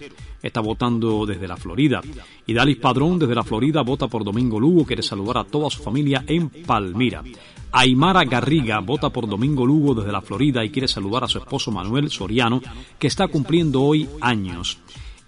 Está 0.42 0.60
votando 0.60 1.24
desde 1.24 1.46
la 1.46 1.56
Florida. 1.56 2.00
Y 2.46 2.52
Dalis 2.52 2.78
Padrón 2.78 3.20
desde 3.20 3.34
la 3.36 3.44
Florida 3.44 3.82
vota 3.82 4.08
por 4.08 4.24
Domingo 4.24 4.58
Lugo, 4.58 4.84
quiere 4.84 5.04
saludar 5.04 5.38
a 5.38 5.44
toda 5.44 5.70
su 5.70 5.82
familia 5.84 6.24
en 6.26 6.48
Palmira. 6.48 7.22
Aymara 7.70 8.24
Garriga 8.24 8.80
vota 8.80 9.10
por 9.10 9.28
Domingo 9.28 9.64
Lugo 9.64 9.94
desde 9.94 10.10
la 10.10 10.20
Florida 10.20 10.64
y 10.64 10.70
quiere 10.70 10.88
saludar 10.88 11.22
a 11.22 11.28
su 11.28 11.38
esposo 11.38 11.70
Manuel 11.70 12.10
Soriano, 12.10 12.60
que 12.98 13.06
está 13.06 13.28
cumpliendo 13.28 13.82
hoy 13.82 14.08
años. 14.20 14.78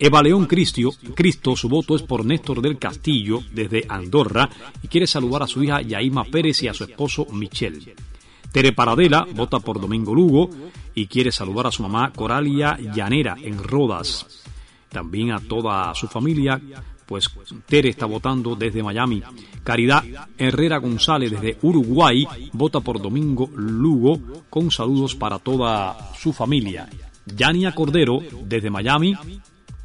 Eva 0.05 0.21
León 0.21 0.47
Cristo, 0.47 0.91
Cristo, 1.15 1.55
su 1.55 1.69
voto 1.69 1.95
es 1.95 2.03
por 2.03 2.25
Néstor 2.25 2.61
del 2.61 2.77
Castillo 2.77 3.39
desde 3.53 3.87
Andorra 3.89 4.51
y 4.83 4.89
quiere 4.89 5.07
saludar 5.07 5.45
a 5.45 5.47
su 5.47 5.63
hija 5.63 5.81
Yaima 5.81 6.25
Pérez 6.25 6.61
y 6.65 6.67
a 6.67 6.75
su 6.75 6.83
esposo 6.83 7.25
Michel. 7.31 7.95
Tere 8.51 8.73
Paradela 8.73 9.25
vota 9.33 9.61
por 9.61 9.81
Domingo 9.81 10.13
Lugo 10.13 10.51
y 10.93 11.07
quiere 11.07 11.31
saludar 11.31 11.69
a 11.69 11.71
su 11.71 11.85
mamá 11.85 12.11
Coralia 12.13 12.77
Llanera 12.93 13.37
en 13.41 13.63
Rodas. 13.63 14.43
También 14.89 15.31
a 15.31 15.39
toda 15.39 15.95
su 15.95 16.09
familia, 16.09 16.61
pues 17.07 17.31
Tere 17.67 17.91
está 17.91 18.07
votando 18.07 18.57
desde 18.57 18.83
Miami. 18.83 19.23
Caridad 19.63 20.03
Herrera 20.37 20.79
González 20.79 21.31
desde 21.31 21.59
Uruguay 21.63 22.27
vota 22.53 22.81
por 22.81 23.01
Domingo 23.01 23.49
Lugo 23.55 24.19
con 24.51 24.69
saludos 24.73 25.15
para 25.15 25.39
toda 25.39 26.13
su 26.19 26.33
familia. 26.33 26.91
Yania 27.25 27.73
Cordero 27.73 28.19
desde 28.49 28.69
Miami 28.69 29.17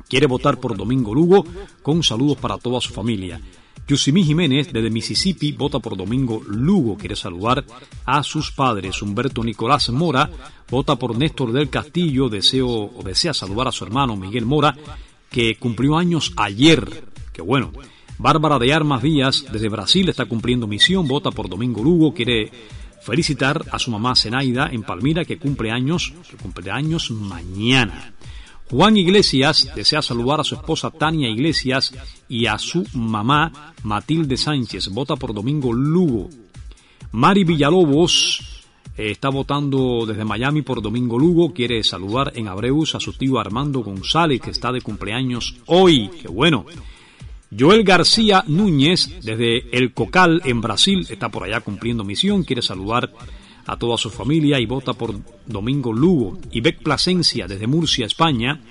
quiere 0.07 0.27
votar 0.27 0.59
por 0.59 0.75
Domingo 0.75 1.13
Lugo 1.13 1.45
con 1.81 2.03
saludos 2.03 2.37
para 2.37 2.57
toda 2.57 2.81
su 2.81 2.93
familia. 2.93 3.41
Yusimí 3.87 4.25
Jiménez, 4.25 4.73
desde 4.73 4.89
Mississippi, 4.89 5.53
vota 5.53 5.79
por 5.79 5.95
Domingo 5.95 6.41
Lugo. 6.45 6.97
Quiere 6.97 7.15
saludar 7.15 7.63
a 8.05 8.21
sus 8.21 8.51
padres. 8.51 9.01
Humberto 9.01 9.41
Nicolás 9.43 9.89
Mora 9.89 10.29
vota 10.69 10.97
por 10.97 11.17
Néstor 11.17 11.53
del 11.53 11.69
Castillo. 11.69 12.27
Deseo, 12.27 12.67
o 12.67 13.01
desea 13.03 13.33
saludar 13.33 13.69
a 13.69 13.71
su 13.71 13.85
hermano 13.85 14.17
Miguel 14.17 14.45
Mora, 14.45 14.75
que 15.29 15.55
cumplió 15.55 15.97
años 15.97 16.33
ayer. 16.35 17.03
Que 17.31 17.41
bueno. 17.41 17.71
Bárbara 18.19 18.57
de 18.59 18.73
Armas 18.73 19.03
Díaz, 19.03 19.45
desde 19.53 19.69
Brasil, 19.69 20.09
está 20.09 20.25
cumpliendo 20.25 20.67
misión. 20.67 21.07
Vota 21.07 21.31
por 21.31 21.47
Domingo 21.47 21.81
Lugo. 21.81 22.13
Quiere 22.13 22.51
felicitar 23.01 23.63
a 23.71 23.79
su 23.79 23.89
mamá 23.89 24.17
Zenaida 24.17 24.67
en 24.69 24.83
Palmira, 24.83 25.23
que 25.23 25.37
cumple 25.37 25.71
años, 25.71 26.13
que 26.29 26.35
cumple 26.35 26.71
años 26.71 27.09
mañana. 27.11 28.11
Juan 28.69 28.97
Iglesias 28.97 29.69
desea 29.75 30.01
saludar 30.01 30.41
a 30.41 30.43
su 30.43 30.55
esposa 30.55 30.91
Tania 30.91 31.29
Iglesias 31.29 31.93
y 32.27 32.47
a 32.47 32.57
su 32.57 32.85
mamá 32.93 33.73
Matilde 33.83 34.35
Sánchez. 34.35 34.89
Vota 34.89 35.15
por 35.15 35.33
Domingo 35.33 35.71
Lugo. 35.71 36.29
Mari 37.11 37.45
Villalobos 37.45 38.65
eh, 38.97 39.11
está 39.11 39.29
votando 39.29 40.05
desde 40.05 40.25
Miami 40.25 40.63
por 40.63 40.81
Domingo 40.81 41.17
Lugo. 41.17 41.53
Quiere 41.53 41.81
saludar 41.83 42.33
en 42.35 42.49
Abreus 42.49 42.95
a 42.95 42.99
su 42.99 43.13
tío 43.13 43.39
Armando 43.39 43.79
González, 43.79 44.41
que 44.41 44.51
está 44.51 44.73
de 44.73 44.81
cumpleaños 44.81 45.55
hoy. 45.67 46.09
¡Qué 46.21 46.27
bueno! 46.27 46.65
Joel 47.57 47.85
García 47.85 48.43
Núñez, 48.47 49.21
desde 49.23 49.69
El 49.75 49.93
Cocal, 49.93 50.41
en 50.43 50.59
Brasil, 50.59 51.07
está 51.09 51.29
por 51.29 51.43
allá 51.43 51.61
cumpliendo 51.61 52.03
misión. 52.03 52.43
Quiere 52.43 52.61
saludar 52.61 53.09
toda 53.75 53.97
su 53.97 54.09
familia 54.09 54.59
y 54.59 54.65
vota 54.65 54.93
por 54.93 55.13
Domingo 55.45 55.91
Lugo. 55.91 56.39
Y 56.51 56.61
Beck 56.61 56.81
Plasencia, 56.81 57.47
desde 57.47 57.67
Murcia, 57.67 58.05
España, 58.05 58.61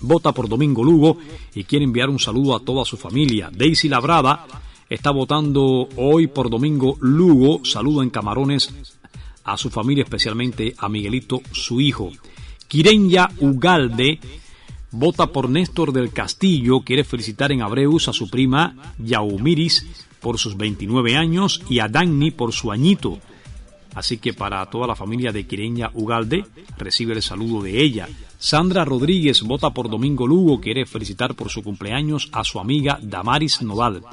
vota 0.00 0.32
por 0.32 0.48
Domingo 0.48 0.84
Lugo 0.84 1.18
y 1.54 1.64
quiere 1.64 1.84
enviar 1.84 2.08
un 2.08 2.20
saludo 2.20 2.54
a 2.54 2.60
toda 2.60 2.84
su 2.84 2.96
familia. 2.96 3.50
Daisy 3.52 3.88
Labrada 3.88 4.46
está 4.88 5.10
votando 5.10 5.88
hoy 5.96 6.28
por 6.28 6.50
Domingo 6.50 6.96
Lugo. 7.00 7.64
Saludo 7.64 8.02
en 8.02 8.10
Camarones 8.10 8.72
a 9.44 9.56
su 9.56 9.70
familia, 9.70 10.04
especialmente 10.04 10.74
a 10.78 10.88
Miguelito, 10.88 11.40
su 11.52 11.80
hijo. 11.80 12.12
Quirenya 12.68 13.30
Ugalde 13.40 14.20
vota 14.90 15.32
por 15.32 15.48
Néstor 15.48 15.92
del 15.92 16.12
Castillo. 16.12 16.80
Quiere 16.80 17.04
felicitar 17.04 17.50
en 17.50 17.62
Abreus 17.62 18.08
a 18.08 18.12
su 18.12 18.28
prima 18.28 18.94
Yaumiris 18.98 20.06
por 20.20 20.38
sus 20.38 20.56
29 20.56 21.16
años 21.16 21.62
y 21.68 21.78
a 21.80 21.88
Dagni 21.88 22.30
por 22.30 22.52
su 22.52 22.70
añito. 22.70 23.18
Así 23.98 24.18
que 24.18 24.32
para 24.32 24.64
toda 24.66 24.86
la 24.86 24.94
familia 24.94 25.32
de 25.32 25.44
Quireña 25.44 25.90
Ugalde, 25.92 26.44
recibe 26.76 27.14
el 27.14 27.20
saludo 27.20 27.62
de 27.62 27.82
ella. 27.82 28.08
Sandra 28.38 28.84
Rodríguez 28.84 29.42
vota 29.42 29.70
por 29.70 29.90
Domingo 29.90 30.24
Lugo, 30.24 30.60
quiere 30.60 30.86
felicitar 30.86 31.34
por 31.34 31.48
su 31.50 31.64
cumpleaños 31.64 32.28
a 32.30 32.44
su 32.44 32.60
amiga 32.60 33.00
Damaris 33.02 33.60
Noval. 33.60 34.04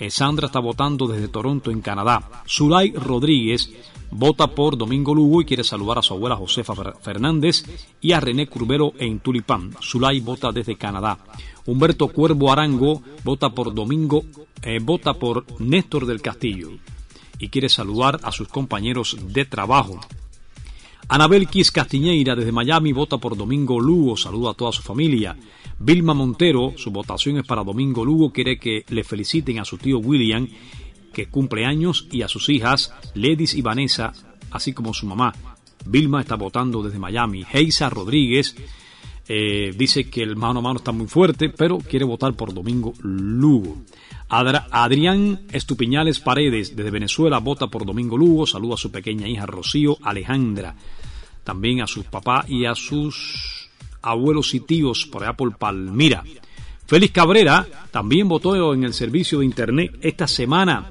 Eh, 0.00 0.10
Sandra 0.10 0.46
está 0.46 0.58
votando 0.58 1.06
desde 1.06 1.28
Toronto, 1.28 1.70
en 1.70 1.80
Canadá. 1.80 2.42
Zulay 2.48 2.90
Rodríguez 2.90 3.70
vota 4.10 4.48
por 4.48 4.76
Domingo 4.76 5.14
Lugo 5.14 5.42
y 5.42 5.44
quiere 5.44 5.62
saludar 5.62 5.98
a 5.98 6.02
su 6.02 6.14
abuela 6.14 6.34
Josefa 6.34 6.74
Fernández 7.00 7.62
y 8.00 8.10
a 8.10 8.18
René 8.18 8.48
Curbero 8.48 8.94
en 8.98 9.20
Tulipán. 9.20 9.76
Zulay 9.80 10.18
vota 10.18 10.50
desde 10.50 10.74
Canadá. 10.74 11.18
Humberto 11.66 12.08
Cuervo 12.08 12.50
Arango 12.50 13.00
vota 13.22 13.50
por 13.50 13.72
Domingo, 13.72 14.24
eh, 14.60 14.80
vota 14.82 15.14
por 15.14 15.46
Néstor 15.60 16.04
del 16.04 16.20
Castillo 16.20 16.70
y 17.44 17.48
quiere 17.48 17.68
saludar 17.68 18.20
a 18.22 18.32
sus 18.32 18.48
compañeros 18.48 19.18
de 19.20 19.44
trabajo. 19.44 20.00
Anabel 21.08 21.46
Quis 21.46 21.70
Castiñeira 21.70 22.34
desde 22.34 22.52
Miami 22.52 22.92
vota 22.92 23.18
por 23.18 23.36
Domingo 23.36 23.78
Lugo, 23.78 24.16
saluda 24.16 24.52
a 24.52 24.54
toda 24.54 24.72
su 24.72 24.80
familia. 24.80 25.36
Vilma 25.78 26.14
Montero, 26.14 26.72
su 26.76 26.90
votación 26.90 27.36
es 27.36 27.46
para 27.46 27.62
Domingo 27.62 28.02
Lugo, 28.02 28.32
quiere 28.32 28.58
que 28.58 28.86
le 28.88 29.04
feliciten 29.04 29.58
a 29.58 29.66
su 29.66 29.76
tío 29.76 29.98
William, 29.98 30.48
que 31.12 31.26
cumple 31.26 31.66
años, 31.66 32.08
y 32.10 32.22
a 32.22 32.28
sus 32.28 32.48
hijas, 32.48 32.94
Ledis 33.12 33.54
y 33.54 33.60
Vanessa, 33.60 34.14
así 34.50 34.72
como 34.72 34.94
su 34.94 35.04
mamá. 35.04 35.34
Vilma 35.84 36.22
está 36.22 36.36
votando 36.36 36.82
desde 36.82 36.98
Miami. 36.98 37.44
Heisa 37.52 37.90
Rodríguez 37.90 38.56
eh, 39.26 39.72
dice 39.76 40.10
que 40.10 40.22
el 40.22 40.36
mano 40.36 40.58
a 40.58 40.62
mano 40.62 40.78
está 40.78 40.92
muy 40.92 41.06
fuerte, 41.06 41.48
pero 41.48 41.78
quiere 41.78 42.04
votar 42.04 42.34
por 42.34 42.52
Domingo 42.52 42.92
Lugo. 43.02 43.82
Adrián 44.28 45.42
Estupiñales 45.52 46.20
Paredes, 46.20 46.74
desde 46.74 46.90
Venezuela, 46.90 47.38
vota 47.38 47.68
por 47.68 47.86
Domingo 47.86 48.16
Lugo, 48.16 48.46
saluda 48.46 48.74
a 48.74 48.78
su 48.78 48.90
pequeña 48.90 49.28
hija 49.28 49.46
Rocío 49.46 49.98
Alejandra, 50.02 50.74
también 51.44 51.82
a 51.82 51.86
sus 51.86 52.04
papás 52.06 52.48
y 52.48 52.64
a 52.64 52.74
sus 52.74 53.70
abuelos 54.02 54.54
y 54.54 54.60
tíos 54.60 55.06
por 55.06 55.22
allá 55.22 55.34
por 55.34 55.56
Palmira. 55.56 56.22
Félix 56.86 57.12
Cabrera 57.12 57.66
también 57.90 58.28
votó 58.28 58.74
en 58.74 58.84
el 58.84 58.92
servicio 58.92 59.38
de 59.38 59.46
internet 59.46 59.98
esta 60.02 60.26
semana. 60.26 60.90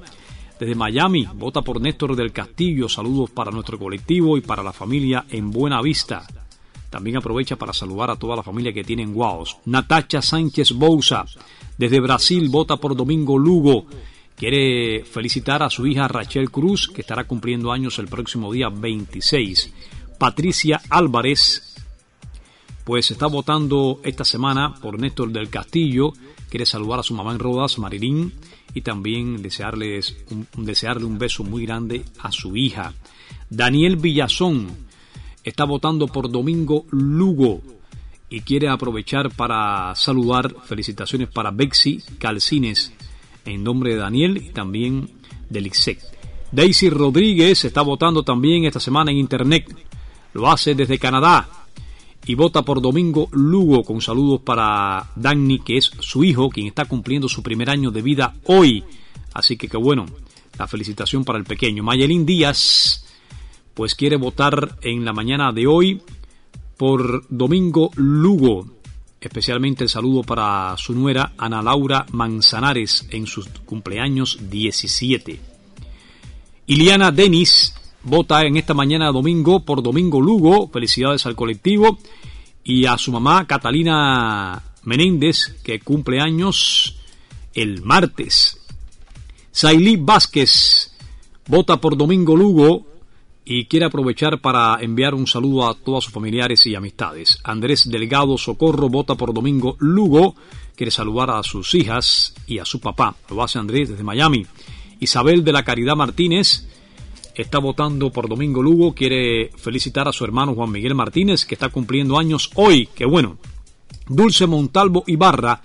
Desde 0.58 0.74
Miami, 0.74 1.26
vota 1.34 1.62
por 1.62 1.80
Néstor 1.80 2.16
del 2.16 2.32
Castillo. 2.32 2.88
Saludos 2.88 3.30
para 3.30 3.50
nuestro 3.50 3.78
colectivo 3.78 4.36
y 4.36 4.40
para 4.40 4.62
la 4.62 4.72
familia 4.72 5.24
en 5.30 5.50
Buena 5.50 5.80
Vista. 5.82 6.26
También 6.94 7.16
aprovecha 7.16 7.56
para 7.56 7.72
saludar 7.72 8.12
a 8.12 8.14
toda 8.14 8.36
la 8.36 8.44
familia 8.44 8.72
que 8.72 8.84
tiene 8.84 9.02
en 9.02 9.12
Guaos. 9.12 9.56
Natacha 9.64 10.22
Sánchez 10.22 10.70
Bouza, 10.70 11.24
desde 11.76 11.98
Brasil, 11.98 12.48
vota 12.48 12.76
por 12.76 12.94
Domingo 12.94 13.36
Lugo. 13.36 13.86
Quiere 14.36 15.04
felicitar 15.04 15.64
a 15.64 15.70
su 15.70 15.88
hija 15.88 16.06
Rachel 16.06 16.52
Cruz, 16.52 16.86
que 16.86 17.00
estará 17.00 17.24
cumpliendo 17.24 17.72
años 17.72 17.98
el 17.98 18.06
próximo 18.06 18.52
día 18.52 18.68
26. 18.68 19.72
Patricia 20.20 20.80
Álvarez, 20.88 21.74
pues 22.84 23.10
está 23.10 23.26
votando 23.26 23.98
esta 24.04 24.24
semana 24.24 24.74
por 24.80 24.96
Néstor 25.00 25.32
del 25.32 25.50
Castillo. 25.50 26.12
Quiere 26.48 26.64
saludar 26.64 27.00
a 27.00 27.02
su 27.02 27.12
mamá 27.12 27.32
en 27.32 27.40
Rodas, 27.40 27.76
Marilín, 27.76 28.32
y 28.72 28.82
también 28.82 29.42
desearles 29.42 30.16
desearle 30.56 31.06
un 31.06 31.18
beso 31.18 31.42
muy 31.42 31.66
grande 31.66 32.04
a 32.20 32.30
su 32.30 32.56
hija. 32.56 32.94
Daniel 33.50 33.96
Villazón 33.96 34.83
está 35.44 35.64
votando 35.64 36.06
por 36.08 36.30
Domingo 36.30 36.86
Lugo 36.90 37.60
y 38.30 38.40
quiere 38.40 38.68
aprovechar 38.68 39.30
para 39.30 39.94
saludar 39.94 40.54
felicitaciones 40.64 41.28
para 41.28 41.50
Bexi 41.50 42.02
Calcines 42.18 42.92
en 43.44 43.62
nombre 43.62 43.90
de 43.90 43.96
Daniel 43.96 44.38
y 44.38 44.50
también 44.50 45.10
del 45.50 45.66
ICSEC. 45.66 46.00
Daisy 46.50 46.88
Rodríguez 46.88 47.64
está 47.64 47.82
votando 47.82 48.22
también 48.22 48.64
esta 48.64 48.80
semana 48.80 49.10
en 49.10 49.18
internet. 49.18 49.66
Lo 50.32 50.50
hace 50.50 50.74
desde 50.74 50.98
Canadá 50.98 51.48
y 52.26 52.34
vota 52.34 52.62
por 52.62 52.80
Domingo 52.80 53.28
Lugo 53.32 53.82
con 53.82 54.00
saludos 54.00 54.40
para 54.40 55.10
Danny, 55.14 55.58
que 55.58 55.76
es 55.76 55.90
su 56.00 56.24
hijo, 56.24 56.48
quien 56.48 56.66
está 56.66 56.86
cumpliendo 56.86 57.28
su 57.28 57.42
primer 57.42 57.70
año 57.70 57.90
de 57.90 58.02
vida 58.02 58.34
hoy. 58.44 58.82
Así 59.34 59.56
que 59.56 59.68
qué 59.68 59.76
bueno, 59.76 60.06
la 60.58 60.66
felicitación 60.66 61.24
para 61.24 61.38
el 61.38 61.44
pequeño. 61.44 61.82
Mayelín 61.82 62.24
Díaz, 62.24 63.03
pues 63.74 63.94
quiere 63.94 64.16
votar 64.16 64.78
en 64.82 65.04
la 65.04 65.12
mañana 65.12 65.52
de 65.52 65.66
hoy 65.66 66.00
por 66.76 67.26
Domingo 67.28 67.90
Lugo. 67.96 68.66
Especialmente 69.20 69.84
el 69.84 69.90
saludo 69.90 70.22
para 70.22 70.74
su 70.76 70.94
nuera 70.94 71.32
Ana 71.38 71.62
Laura 71.62 72.06
Manzanares 72.12 73.06
en 73.10 73.26
sus 73.26 73.48
cumpleaños 73.64 74.38
17. 74.50 75.40
Iliana 76.66 77.10
Denis 77.10 77.74
vota 78.02 78.44
en 78.44 78.56
esta 78.56 78.74
mañana 78.74 79.10
domingo 79.10 79.64
por 79.64 79.82
Domingo 79.82 80.20
Lugo. 80.20 80.68
Felicidades 80.68 81.26
al 81.26 81.34
colectivo. 81.34 81.98
Y 82.62 82.86
a 82.86 82.96
su 82.96 83.12
mamá 83.12 83.46
Catalina 83.46 84.62
Menéndez, 84.84 85.56
que 85.62 85.80
cumple 85.80 86.20
años 86.20 86.96
el 87.54 87.82
martes. 87.82 88.58
Sailí 89.50 89.96
Vázquez 89.96 90.92
vota 91.46 91.80
por 91.80 91.96
Domingo 91.96 92.36
Lugo 92.36 92.93
y 93.44 93.66
quiere 93.66 93.86
aprovechar 93.86 94.40
para 94.40 94.78
enviar 94.80 95.14
un 95.14 95.26
saludo 95.26 95.68
a 95.68 95.74
todos 95.74 96.04
sus 96.04 96.12
familiares 96.12 96.66
y 96.66 96.74
amistades. 96.74 97.38
Andrés 97.44 97.88
Delgado 97.88 98.38
Socorro 98.38 98.88
vota 98.88 99.14
por 99.16 99.34
Domingo 99.34 99.76
Lugo, 99.80 100.34
quiere 100.74 100.90
saludar 100.90 101.30
a 101.30 101.42
sus 101.42 101.74
hijas 101.74 102.34
y 102.46 102.58
a 102.58 102.64
su 102.64 102.80
papá. 102.80 103.14
Lo 103.30 103.42
hace 103.42 103.58
Andrés 103.58 103.90
desde 103.90 104.02
Miami. 104.02 104.46
Isabel 105.00 105.44
de 105.44 105.52
la 105.52 105.62
Caridad 105.62 105.96
Martínez 105.96 106.66
está 107.34 107.58
votando 107.58 108.10
por 108.10 108.28
Domingo 108.28 108.62
Lugo, 108.62 108.94
quiere 108.94 109.50
felicitar 109.56 110.08
a 110.08 110.12
su 110.12 110.24
hermano 110.24 110.54
Juan 110.54 110.70
Miguel 110.70 110.94
Martínez, 110.94 111.44
que 111.44 111.54
está 111.54 111.68
cumpliendo 111.68 112.18
años 112.18 112.50
hoy. 112.54 112.88
Qué 112.94 113.04
bueno. 113.04 113.36
Dulce 114.08 114.46
Montalvo 114.46 115.04
Ibarra 115.06 115.60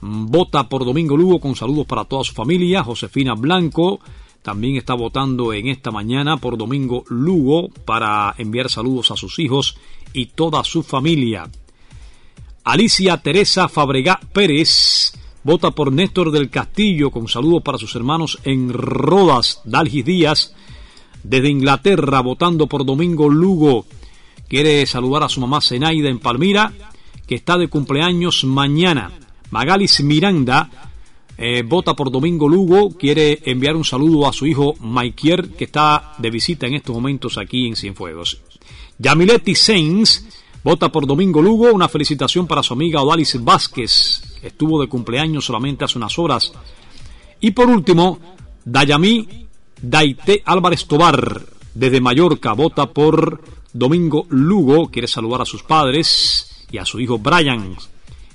vota 0.00 0.68
por 0.68 0.84
Domingo 0.84 1.16
Lugo 1.16 1.40
con 1.40 1.54
saludos 1.54 1.86
para 1.86 2.04
toda 2.04 2.24
su 2.24 2.32
familia. 2.32 2.82
Josefina 2.82 3.34
Blanco 3.34 4.00
también 4.44 4.76
está 4.76 4.92
votando 4.92 5.54
en 5.54 5.68
esta 5.68 5.90
mañana 5.90 6.36
por 6.36 6.58
Domingo 6.58 7.04
Lugo 7.08 7.70
para 7.86 8.34
enviar 8.36 8.68
saludos 8.68 9.10
a 9.10 9.16
sus 9.16 9.38
hijos 9.38 9.78
y 10.12 10.26
toda 10.26 10.62
su 10.64 10.82
familia. 10.82 11.48
Alicia 12.62 13.16
Teresa 13.22 13.70
Fabregá 13.70 14.20
Pérez 14.34 15.14
vota 15.44 15.70
por 15.70 15.90
Néstor 15.90 16.30
del 16.30 16.50
Castillo 16.50 17.10
con 17.10 17.26
saludos 17.26 17.62
para 17.62 17.78
sus 17.78 17.96
hermanos 17.96 18.38
en 18.44 18.70
Rodas, 18.70 19.62
Dalgis 19.64 20.04
Díaz, 20.04 20.54
desde 21.22 21.48
Inglaterra, 21.48 22.20
votando 22.20 22.66
por 22.66 22.84
Domingo 22.84 23.30
Lugo. 23.30 23.86
Quiere 24.46 24.84
saludar 24.84 25.22
a 25.22 25.30
su 25.30 25.40
mamá 25.40 25.62
Zenaida 25.62 26.10
en 26.10 26.18
Palmira, 26.18 26.70
que 27.26 27.36
está 27.36 27.56
de 27.56 27.68
cumpleaños 27.68 28.44
mañana. 28.44 29.10
Magalis 29.50 30.02
Miranda 30.02 30.92
eh, 31.36 31.62
vota 31.66 31.94
por 31.94 32.10
Domingo 32.10 32.48
Lugo, 32.48 32.90
quiere 32.90 33.40
enviar 33.44 33.76
un 33.76 33.84
saludo 33.84 34.28
a 34.28 34.32
su 34.32 34.46
hijo 34.46 34.74
Maikier, 34.80 35.50
que 35.50 35.64
está 35.64 36.14
de 36.18 36.30
visita 36.30 36.66
en 36.66 36.74
estos 36.74 36.94
momentos 36.94 37.38
aquí 37.38 37.66
en 37.66 37.76
Cienfuegos. 37.76 38.40
Yamiletti 38.98 39.54
Sainz 39.54 40.24
vota 40.62 40.90
por 40.90 41.06
Domingo 41.06 41.42
Lugo, 41.42 41.72
una 41.72 41.88
felicitación 41.88 42.46
para 42.46 42.62
su 42.62 42.74
amiga 42.74 43.02
Odalis 43.02 43.42
Vázquez, 43.42 44.38
que 44.40 44.48
estuvo 44.48 44.80
de 44.80 44.88
cumpleaños 44.88 45.44
solamente 45.44 45.84
hace 45.84 45.98
unas 45.98 46.18
horas. 46.18 46.52
Y 47.40 47.50
por 47.50 47.68
último, 47.68 48.18
Dayamí 48.64 49.46
Daite 49.82 50.42
Álvarez 50.46 50.86
Tobar, 50.86 51.42
desde 51.74 52.00
Mallorca, 52.00 52.52
vota 52.52 52.86
por 52.86 53.42
Domingo 53.72 54.26
Lugo, 54.30 54.88
quiere 54.88 55.08
saludar 55.08 55.42
a 55.42 55.46
sus 55.46 55.64
padres 55.64 56.64
y 56.70 56.78
a 56.78 56.84
su 56.84 57.00
hijo 57.00 57.18
Brian. 57.18 57.76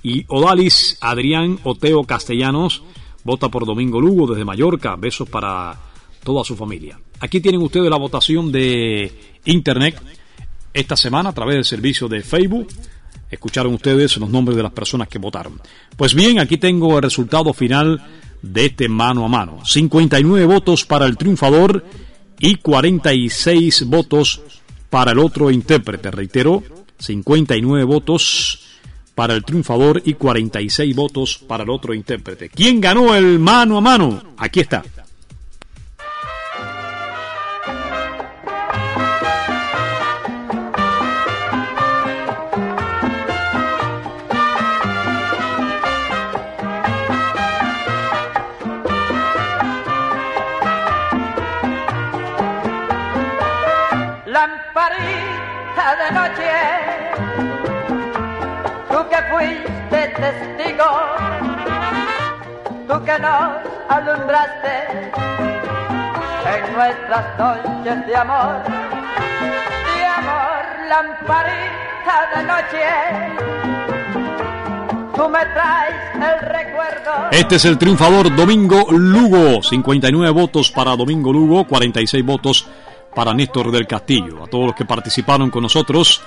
Y 0.03 0.25
Odalis 0.27 0.97
Adrián 1.01 1.59
Oteo 1.63 2.03
Castellanos 2.03 2.83
vota 3.23 3.49
por 3.49 3.65
Domingo 3.65 3.99
Lugo 3.99 4.27
desde 4.27 4.45
Mallorca. 4.45 4.95
Besos 4.95 5.29
para 5.29 5.77
toda 6.23 6.43
su 6.43 6.55
familia. 6.55 6.99
Aquí 7.19 7.41
tienen 7.41 7.61
ustedes 7.61 7.89
la 7.89 7.97
votación 7.97 8.51
de 8.51 9.37
Internet 9.45 10.01
esta 10.73 10.95
semana 10.95 11.29
a 11.29 11.33
través 11.33 11.55
del 11.55 11.65
servicio 11.65 12.07
de 12.07 12.21
Facebook. 12.21 12.67
Escucharon 13.29 13.73
ustedes 13.73 14.17
los 14.17 14.29
nombres 14.29 14.55
de 14.55 14.63
las 14.63 14.71
personas 14.71 15.07
que 15.07 15.19
votaron. 15.19 15.61
Pues 15.95 16.13
bien, 16.13 16.39
aquí 16.39 16.57
tengo 16.57 16.95
el 16.97 17.03
resultado 17.03 17.53
final 17.53 18.01
de 18.41 18.67
este 18.67 18.87
mano 18.87 19.25
a 19.25 19.27
mano. 19.27 19.65
59 19.65 20.45
votos 20.45 20.85
para 20.85 21.05
el 21.05 21.17
triunfador 21.17 21.85
y 22.39 22.55
46 22.55 23.85
votos 23.85 24.41
para 24.89 25.11
el 25.11 25.19
otro 25.19 25.51
intérprete. 25.51 26.09
Reitero, 26.09 26.63
59 26.97 27.83
votos 27.83 28.68
para 29.19 29.33
el 29.33 29.43
triunfador 29.43 30.01
y 30.05 30.13
46 30.13 30.95
votos 30.95 31.43
para 31.45 31.65
el 31.65 31.69
otro 31.69 31.93
intérprete. 31.93 32.47
¿Quién 32.47 32.79
ganó 32.79 33.13
el 33.13 33.37
mano 33.37 33.77
a 33.77 33.81
mano? 33.81 34.23
Aquí 34.37 34.61
está. 34.61 34.81
Tú 58.99 59.09
que 59.09 59.21
fuiste 59.31 60.07
testigo, 60.19 60.85
tú 62.87 63.03
que 63.05 63.19
nos 63.19 63.49
alumbraste 63.87 65.11
en 66.53 66.73
nuestras 66.73 67.39
noches 67.39 68.07
de 68.07 68.15
amor, 68.15 68.63
de 69.95 70.05
amor, 70.05 70.63
lamparita 70.89 72.15
de 72.35 72.43
noche, 72.43 72.83
tú 75.15 75.29
me 75.29 75.45
traes 75.45 75.95
el 76.15 76.49
recuerdo. 76.49 77.11
Este 77.31 77.55
es 77.55 77.65
el 77.65 77.77
triunfador 77.77 78.35
Domingo 78.35 78.85
Lugo. 78.91 79.63
59 79.63 80.31
votos 80.31 80.71
para 80.71 80.97
Domingo 80.97 81.31
Lugo, 81.31 81.65
46 81.65 82.25
votos 82.25 82.67
para 83.15 83.33
Néstor 83.33 83.71
del 83.71 83.87
Castillo. 83.87 84.43
A 84.43 84.47
todos 84.47 84.65
los 84.67 84.75
que 84.75 84.83
participaron 84.83 85.49
con 85.49 85.63
nosotros, 85.63 86.21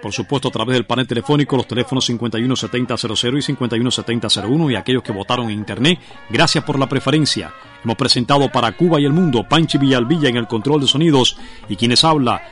por 0.00 0.12
supuesto, 0.12 0.48
a 0.48 0.52
través 0.52 0.74
del 0.74 0.86
panel 0.86 1.06
telefónico, 1.06 1.56
los 1.56 1.66
teléfonos 1.66 2.04
517000 2.06 3.38
y 3.38 3.42
517001 3.42 4.70
y 4.70 4.76
aquellos 4.76 5.02
que 5.02 5.12
votaron 5.12 5.46
en 5.46 5.58
internet, 5.58 5.98
gracias 6.30 6.64
por 6.64 6.78
la 6.78 6.88
preferencia. 6.88 7.52
Hemos 7.82 7.96
presentado 7.96 8.50
para 8.50 8.72
Cuba 8.72 9.00
y 9.00 9.04
el 9.04 9.12
mundo 9.12 9.46
Panchi 9.48 9.78
Villalvilla 9.78 10.28
en 10.28 10.36
el 10.36 10.46
control 10.46 10.82
de 10.82 10.86
sonidos 10.86 11.36
y 11.68 11.76
quienes 11.76 12.04
habla, 12.04 12.42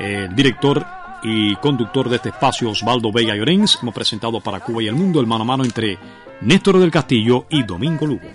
eh, 0.00 0.26
el 0.28 0.34
director 0.34 0.84
y 1.22 1.56
conductor 1.56 2.08
de 2.08 2.16
este 2.16 2.30
espacio, 2.30 2.70
Osvaldo 2.70 3.12
Vega 3.12 3.34
Llorens. 3.34 3.78
Hemos 3.82 3.94
presentado 3.94 4.40
para 4.40 4.60
Cuba 4.60 4.82
y 4.82 4.88
el 4.88 4.94
mundo 4.94 5.20
el 5.20 5.26
mano 5.26 5.42
a 5.42 5.46
mano 5.46 5.64
entre 5.64 5.98
Néstor 6.40 6.78
del 6.78 6.90
Castillo 6.90 7.46
y 7.50 7.62
Domingo 7.64 8.06
Lugo. 8.06 8.28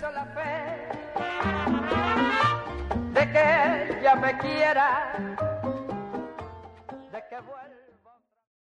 De 3.14 3.32
que 3.32 4.00
ella 4.00 4.16
me 4.16 4.38
quiera. 4.38 5.53